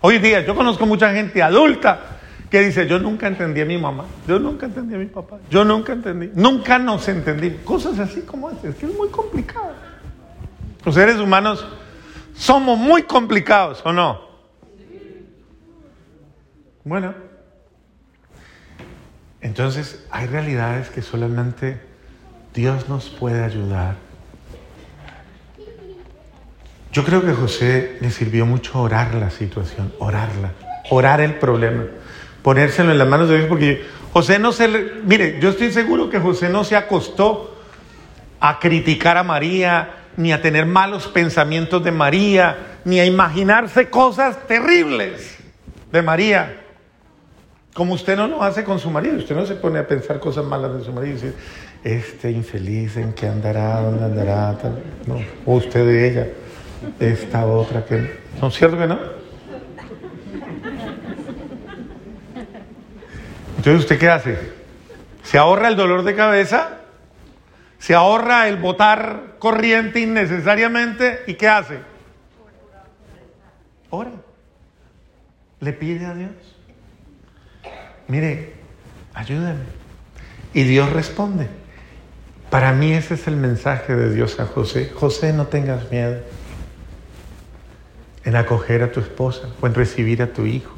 Hoy 0.00 0.18
día 0.18 0.44
yo 0.44 0.54
conozco 0.54 0.86
mucha 0.86 1.12
gente 1.12 1.42
adulta 1.42 2.18
que 2.50 2.60
dice, 2.60 2.86
yo 2.86 2.98
nunca 2.98 3.28
entendí 3.28 3.62
a 3.62 3.64
mi 3.64 3.78
mamá, 3.78 4.04
yo 4.28 4.38
nunca 4.38 4.66
entendí 4.66 4.94
a 4.94 4.98
mi 4.98 5.06
papá, 5.06 5.38
yo 5.48 5.64
nunca 5.64 5.94
entendí, 5.94 6.30
nunca 6.34 6.78
nos 6.78 7.08
entendí. 7.08 7.50
Cosas 7.64 7.98
así 7.98 8.20
como 8.22 8.50
estas, 8.50 8.64
es 8.66 8.74
que 8.74 8.86
es 8.86 8.94
muy 8.94 9.08
complicado. 9.08 9.72
Los 10.84 10.94
seres 10.94 11.16
humanos 11.16 11.64
somos 12.34 12.76
muy 12.78 13.04
complicados, 13.04 13.80
¿o 13.84 13.92
no? 13.92 14.20
Bueno, 16.84 17.14
entonces 19.52 20.02
hay 20.10 20.28
realidades 20.28 20.88
que 20.88 21.02
solamente 21.02 21.78
Dios 22.54 22.88
nos 22.88 23.10
puede 23.10 23.44
ayudar. 23.44 23.96
Yo 26.90 27.04
creo 27.04 27.20
que 27.20 27.34
José 27.34 27.98
le 28.00 28.10
sirvió 28.10 28.46
mucho 28.46 28.80
orar 28.80 29.14
la 29.14 29.28
situación, 29.28 29.92
orarla, 29.98 30.52
orar 30.88 31.20
el 31.20 31.34
problema, 31.34 31.84
ponérselo 32.42 32.92
en 32.92 32.98
las 32.98 33.06
manos 33.06 33.28
de 33.28 33.36
Dios, 33.36 33.48
porque 33.50 33.84
José 34.14 34.38
no 34.38 34.52
se... 34.52 34.68
Mire, 35.04 35.38
yo 35.38 35.50
estoy 35.50 35.70
seguro 35.70 36.08
que 36.08 36.18
José 36.18 36.48
no 36.48 36.64
se 36.64 36.74
acostó 36.74 37.62
a 38.40 38.58
criticar 38.58 39.18
a 39.18 39.22
María, 39.22 39.96
ni 40.16 40.32
a 40.32 40.40
tener 40.40 40.64
malos 40.64 41.08
pensamientos 41.08 41.84
de 41.84 41.92
María, 41.92 42.78
ni 42.86 43.00
a 43.00 43.04
imaginarse 43.04 43.90
cosas 43.90 44.46
terribles 44.46 45.36
de 45.92 46.00
María. 46.00 46.61
Como 47.74 47.94
usted 47.94 48.16
no 48.16 48.26
lo 48.26 48.42
hace 48.42 48.64
con 48.64 48.78
su 48.78 48.90
marido, 48.90 49.16
usted 49.16 49.34
no 49.34 49.46
se 49.46 49.54
pone 49.54 49.78
a 49.78 49.86
pensar 49.86 50.20
cosas 50.20 50.44
malas 50.44 50.74
de 50.76 50.84
su 50.84 50.92
marido 50.92 51.12
y 51.12 51.20
dice, 51.20 51.34
este 51.82 52.30
infeliz, 52.30 52.98
¿en 52.98 53.14
qué 53.14 53.26
andará? 53.26 53.80
¿Dónde 53.80 54.04
andará? 54.04 54.58
No. 55.06 55.18
O 55.46 55.54
usted 55.54 55.86
de 55.86 56.08
ella, 56.10 56.28
esta 57.00 57.46
otra 57.46 57.84
que... 57.84 58.20
¿No 58.40 58.48
es 58.48 58.54
cierto 58.54 58.76
que 58.76 58.86
no? 58.86 58.98
Entonces, 63.56 63.80
¿usted 63.80 63.98
qué 63.98 64.08
hace? 64.08 64.38
¿Se 65.22 65.38
ahorra 65.38 65.68
el 65.68 65.76
dolor 65.76 66.02
de 66.02 66.14
cabeza? 66.14 66.80
¿Se 67.78 67.94
ahorra 67.94 68.48
el 68.48 68.56
votar 68.58 69.36
corriente 69.38 70.00
innecesariamente? 70.00 71.20
¿Y 71.26 71.34
qué 71.34 71.48
hace? 71.48 71.78
Ora. 73.88 74.10
Le 75.60 75.72
pide 75.72 76.04
a 76.04 76.14
Dios 76.14 76.32
mire, 78.12 78.52
ayúdame. 79.14 79.64
Y 80.52 80.64
Dios 80.64 80.92
responde. 80.92 81.48
Para 82.50 82.74
mí 82.74 82.92
ese 82.92 83.14
es 83.14 83.26
el 83.26 83.36
mensaje 83.36 83.96
de 83.96 84.14
Dios 84.14 84.38
a 84.38 84.44
José. 84.44 84.92
José, 84.94 85.32
no 85.32 85.46
tengas 85.46 85.90
miedo 85.90 86.18
en 88.24 88.36
acoger 88.36 88.82
a 88.82 88.92
tu 88.92 89.00
esposa 89.00 89.48
o 89.62 89.66
en 89.66 89.72
recibir 89.72 90.20
a 90.20 90.26
tu 90.26 90.44
hijo, 90.44 90.74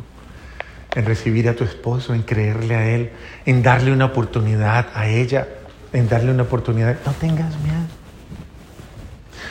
en 0.94 1.05
recibir 1.07 1.49
a 1.49 1.57
tu 1.57 1.64
esposo, 1.64 2.14
en 2.14 2.23
creerle 2.23 2.77
a 2.77 2.88
él, 2.88 3.11
en 3.47 3.64
darle 3.64 3.92
una 3.92 4.05
oportunidad 4.05 4.87
a 4.94 5.09
ella, 5.09 5.49
en 5.92 6.09
darle 6.09 6.31
una 6.31 6.44
oportunidad. 6.44 6.97
No 7.05 7.12
tengas 7.14 7.59
miedo. 7.62 7.85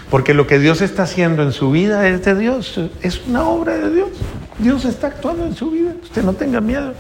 Porque 0.10 0.34
lo 0.34 0.48
que 0.48 0.58
Dios 0.58 0.82
está 0.82 1.04
haciendo 1.04 1.44
en 1.44 1.52
su 1.52 1.70
vida 1.72 2.08
es 2.08 2.24
de 2.24 2.36
Dios, 2.36 2.80
es 3.02 3.28
una 3.28 3.44
obra 3.44 3.78
de 3.78 3.94
Dios. 3.94 4.10
Dios 4.58 4.86
está 4.86 5.08
actuando 5.08 5.46
en 5.46 5.56
su 5.56 5.70
vida. 5.70 5.94
Usted 6.02 6.24
no 6.24 6.32
tenga 6.32 6.62
miedo. 6.62 6.94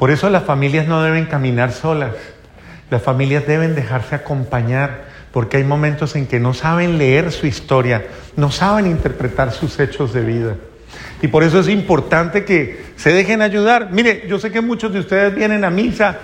Por 0.00 0.10
eso 0.10 0.30
las 0.30 0.44
familias 0.44 0.88
no 0.88 1.02
deben 1.02 1.26
caminar 1.26 1.72
solas. 1.72 2.14
Las 2.88 3.02
familias 3.02 3.46
deben 3.46 3.74
dejarse 3.74 4.14
acompañar 4.14 5.04
porque 5.30 5.58
hay 5.58 5.64
momentos 5.64 6.16
en 6.16 6.26
que 6.26 6.40
no 6.40 6.54
saben 6.54 6.96
leer 6.96 7.30
su 7.30 7.46
historia, 7.46 8.06
no 8.34 8.50
saben 8.50 8.86
interpretar 8.86 9.52
sus 9.52 9.78
hechos 9.78 10.14
de 10.14 10.22
vida. 10.22 10.56
Y 11.20 11.28
por 11.28 11.42
eso 11.42 11.60
es 11.60 11.68
importante 11.68 12.46
que 12.46 12.82
se 12.96 13.12
dejen 13.12 13.42
ayudar. 13.42 13.90
Mire, 13.90 14.24
yo 14.26 14.38
sé 14.38 14.50
que 14.50 14.62
muchos 14.62 14.90
de 14.90 15.00
ustedes 15.00 15.34
vienen 15.34 15.66
a 15.66 15.70
misa, 15.70 16.16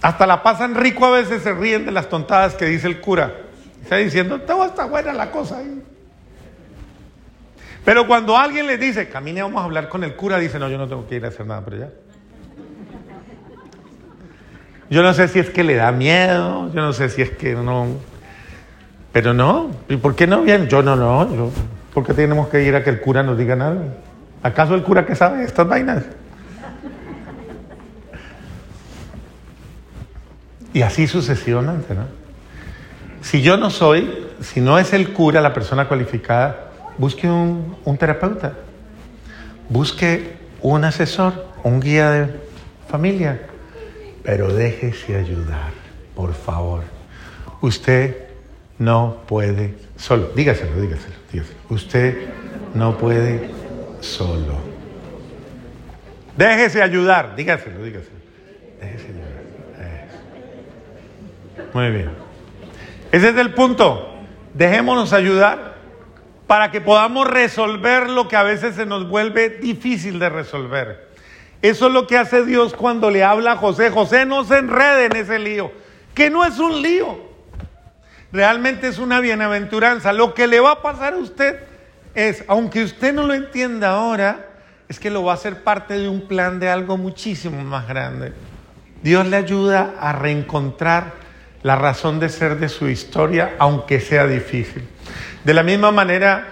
hasta 0.00 0.26
la 0.26 0.42
pasan 0.42 0.74
rico 0.74 1.04
a 1.04 1.10
veces, 1.10 1.42
se 1.42 1.52
ríen 1.52 1.84
de 1.84 1.92
las 1.92 2.08
tontadas 2.08 2.54
que 2.54 2.64
dice 2.64 2.86
el 2.86 3.02
cura. 3.02 3.34
Está 3.82 3.96
diciendo, 3.96 4.40
todo 4.40 4.64
está 4.64 4.86
buena 4.86 5.12
la 5.12 5.30
cosa 5.30 5.58
ahí. 5.58 5.82
Pero 7.84 8.06
cuando 8.06 8.34
alguien 8.34 8.66
les 8.66 8.80
dice, 8.80 9.10
camine, 9.10 9.42
vamos 9.42 9.60
a 9.60 9.64
hablar 9.64 9.90
con 9.90 10.02
el 10.04 10.16
cura, 10.16 10.38
dice, 10.38 10.58
no, 10.58 10.70
yo 10.70 10.78
no 10.78 10.88
tengo 10.88 11.06
que 11.06 11.16
ir 11.16 11.24
a 11.26 11.28
hacer 11.28 11.44
nada 11.44 11.60
pero 11.62 11.76
ya. 11.76 11.90
Yo 14.92 15.02
no 15.02 15.14
sé 15.14 15.26
si 15.26 15.38
es 15.38 15.48
que 15.48 15.64
le 15.64 15.76
da 15.76 15.90
miedo, 15.90 16.70
yo 16.70 16.82
no 16.82 16.92
sé 16.92 17.08
si 17.08 17.22
es 17.22 17.30
que 17.30 17.54
no. 17.54 17.86
Pero 19.10 19.32
no, 19.32 19.70
¿y 19.88 19.96
por 19.96 20.14
qué 20.14 20.26
no 20.26 20.42
bien? 20.42 20.68
Yo 20.68 20.82
no, 20.82 20.96
no, 20.96 21.34
yo, 21.34 21.50
¿por 21.94 22.04
qué 22.04 22.12
tenemos 22.12 22.48
que 22.48 22.62
ir 22.62 22.76
a 22.76 22.84
que 22.84 22.90
el 22.90 23.00
cura 23.00 23.22
nos 23.22 23.38
diga 23.38 23.56
nada? 23.56 23.78
¿Acaso 24.42 24.74
el 24.74 24.82
cura 24.82 25.06
que 25.06 25.14
sabe 25.14 25.44
estas 25.44 25.66
vainas? 25.66 26.04
Y 30.74 30.82
así 30.82 31.06
sucesivamente, 31.06 31.94
¿no? 31.94 32.04
Si 33.22 33.40
yo 33.40 33.56
no 33.56 33.70
soy, 33.70 34.26
si 34.42 34.60
no 34.60 34.78
es 34.78 34.92
el 34.92 35.14
cura 35.14 35.40
la 35.40 35.54
persona 35.54 35.88
cualificada, 35.88 36.70
busque 36.98 37.26
un, 37.26 37.76
un 37.86 37.96
terapeuta, 37.96 38.52
busque 39.70 40.36
un 40.60 40.84
asesor, 40.84 41.46
un 41.62 41.80
guía 41.80 42.10
de 42.10 42.40
familia, 42.90 43.40
pero 44.22 44.52
déjese 44.52 45.16
ayudar, 45.16 45.72
por 46.14 46.34
favor. 46.34 46.82
Usted 47.60 48.16
no 48.78 49.22
puede 49.26 49.74
solo. 49.96 50.30
Dígaselo, 50.34 50.80
dígaselo, 50.80 51.14
dígaselo. 51.32 51.58
Usted 51.68 52.28
no 52.74 52.98
puede 52.98 53.50
solo. 54.00 54.58
Déjese 56.36 56.82
ayudar, 56.82 57.36
dígaselo, 57.36 57.82
dígaselo. 57.82 58.18
Déjese 58.80 59.06
ayudar. 59.06 59.32
Muy 61.72 61.90
bien. 61.90 62.10
Ese 63.12 63.30
es 63.30 63.36
el 63.36 63.54
punto. 63.54 64.08
Dejémonos 64.54 65.12
ayudar 65.12 65.76
para 66.46 66.70
que 66.70 66.80
podamos 66.80 67.26
resolver 67.26 68.10
lo 68.10 68.28
que 68.28 68.36
a 68.36 68.42
veces 68.42 68.74
se 68.74 68.84
nos 68.84 69.08
vuelve 69.08 69.48
difícil 69.48 70.18
de 70.18 70.28
resolver. 70.28 71.11
Eso 71.62 71.86
es 71.86 71.92
lo 71.92 72.08
que 72.08 72.18
hace 72.18 72.44
Dios 72.44 72.74
cuando 72.74 73.10
le 73.10 73.22
habla 73.22 73.52
a 73.52 73.56
José. 73.56 73.90
José 73.90 74.26
no 74.26 74.44
se 74.44 74.58
enrede 74.58 75.06
en 75.06 75.16
ese 75.16 75.38
lío, 75.38 75.70
que 76.12 76.28
no 76.28 76.44
es 76.44 76.58
un 76.58 76.82
lío. 76.82 77.20
Realmente 78.32 78.88
es 78.88 78.98
una 78.98 79.20
bienaventuranza. 79.20 80.12
Lo 80.12 80.34
que 80.34 80.48
le 80.48 80.58
va 80.58 80.72
a 80.72 80.82
pasar 80.82 81.14
a 81.14 81.18
usted 81.18 81.60
es, 82.14 82.44
aunque 82.48 82.82
usted 82.82 83.14
no 83.14 83.26
lo 83.26 83.34
entienda 83.34 83.90
ahora, 83.90 84.48
es 84.88 84.98
que 84.98 85.10
lo 85.10 85.22
va 85.22 85.32
a 85.32 85.34
hacer 85.36 85.62
parte 85.62 85.94
de 85.96 86.08
un 86.08 86.26
plan 86.26 86.58
de 86.58 86.68
algo 86.68 86.98
muchísimo 86.98 87.62
más 87.62 87.86
grande. 87.86 88.32
Dios 89.02 89.26
le 89.26 89.36
ayuda 89.36 89.94
a 90.00 90.12
reencontrar 90.12 91.12
la 91.62 91.76
razón 91.76 92.18
de 92.18 92.28
ser 92.28 92.58
de 92.58 92.68
su 92.68 92.88
historia, 92.88 93.54
aunque 93.58 94.00
sea 94.00 94.26
difícil. 94.26 94.88
De 95.44 95.54
la 95.54 95.62
misma 95.62 95.92
manera, 95.92 96.48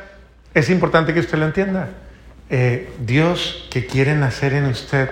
es 0.54 0.70
importante 0.70 1.12
que 1.12 1.20
usted 1.20 1.38
lo 1.38 1.46
entienda. 1.46 1.88
Eh, 2.50 2.92
Dios 2.98 3.68
que 3.70 3.86
quiere 3.86 4.14
nacer 4.16 4.54
en 4.54 4.66
usted, 4.66 5.08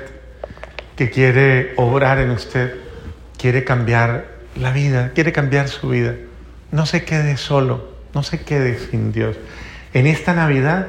que 0.97 1.09
quiere 1.11 1.73
obrar 1.77 2.19
en 2.19 2.31
usted, 2.31 2.75
quiere 3.39 3.63
cambiar 3.63 4.27
la 4.57 4.73
vida, 4.73 5.13
quiere 5.15 5.33
cambiar 5.33 5.69
su 5.69 5.91
vida. 5.91 6.15
No 6.73 6.85
se 6.85 7.05
quede 7.05 7.37
solo, 7.37 7.93
no 8.13 8.25
se 8.25 8.41
quede 8.41 8.79
sin 8.79 9.13
Dios. 9.13 9.37
En 9.95 10.09
esta 10.09 10.35
Navidad, 10.35 10.89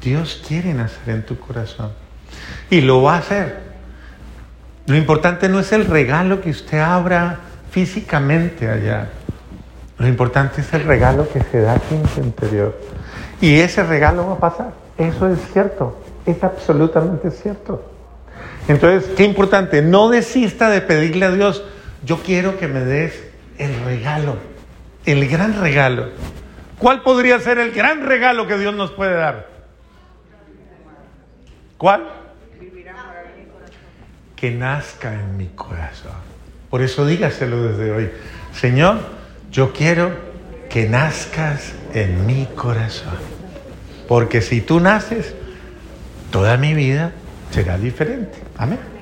Dios 0.00 0.42
quiere 0.46 0.72
nacer 0.72 1.14
en 1.14 1.26
tu 1.26 1.38
corazón 1.38 1.90
y 2.70 2.80
lo 2.80 3.02
va 3.02 3.16
a 3.16 3.18
hacer. 3.18 3.68
Lo 4.86 4.96
importante 4.96 5.48
no 5.48 5.58
es 5.58 5.72
el 5.72 5.84
regalo 5.84 6.40
que 6.40 6.50
usted 6.50 6.78
abra 6.78 7.40
físicamente 7.70 8.70
allá. 8.70 9.10
Lo 9.98 10.06
importante 10.06 10.60
es 10.60 10.72
el 10.72 10.84
regalo 10.84 11.28
que 11.28 11.42
se 11.42 11.60
da 11.60 11.76
en 11.90 12.08
su 12.08 12.20
interior. 12.20 12.78
Y 13.40 13.58
ese 13.58 13.82
regalo 13.82 14.28
va 14.28 14.34
a 14.34 14.38
pasar. 14.38 14.87
Eso 14.98 15.28
es 15.28 15.38
cierto, 15.52 15.96
es 16.26 16.42
absolutamente 16.42 17.30
cierto. 17.30 17.84
Entonces, 18.66 19.10
qué 19.16 19.24
importante, 19.24 19.80
no 19.80 20.08
desista 20.08 20.68
de 20.68 20.80
pedirle 20.80 21.26
a 21.26 21.30
Dios, 21.30 21.64
yo 22.04 22.18
quiero 22.18 22.58
que 22.58 22.66
me 22.66 22.80
des 22.80 23.24
el 23.58 23.74
regalo, 23.84 24.36
el 25.06 25.28
gran 25.28 25.60
regalo. 25.60 26.08
¿Cuál 26.78 27.02
podría 27.02 27.40
ser 27.40 27.58
el 27.58 27.72
gran 27.72 28.04
regalo 28.06 28.46
que 28.46 28.58
Dios 28.58 28.74
nos 28.74 28.90
puede 28.90 29.14
dar? 29.14 29.48
¿Cuál? 31.76 32.08
Que 34.34 34.50
nazca 34.50 35.14
en 35.14 35.36
mi 35.36 35.46
corazón. 35.46 36.12
Por 36.70 36.82
eso 36.82 37.06
dígaselo 37.06 37.62
desde 37.62 37.90
hoy. 37.92 38.10
Señor, 38.52 38.98
yo 39.50 39.72
quiero 39.72 40.10
que 40.68 40.88
nazcas 40.88 41.72
en 41.94 42.26
mi 42.26 42.46
corazón. 42.54 43.37
Porque 44.08 44.40
si 44.40 44.62
tú 44.62 44.80
naces, 44.80 45.34
toda 46.32 46.56
mi 46.56 46.74
vida 46.74 47.12
será 47.50 47.78
diferente. 47.78 48.38
Amén. 48.56 48.97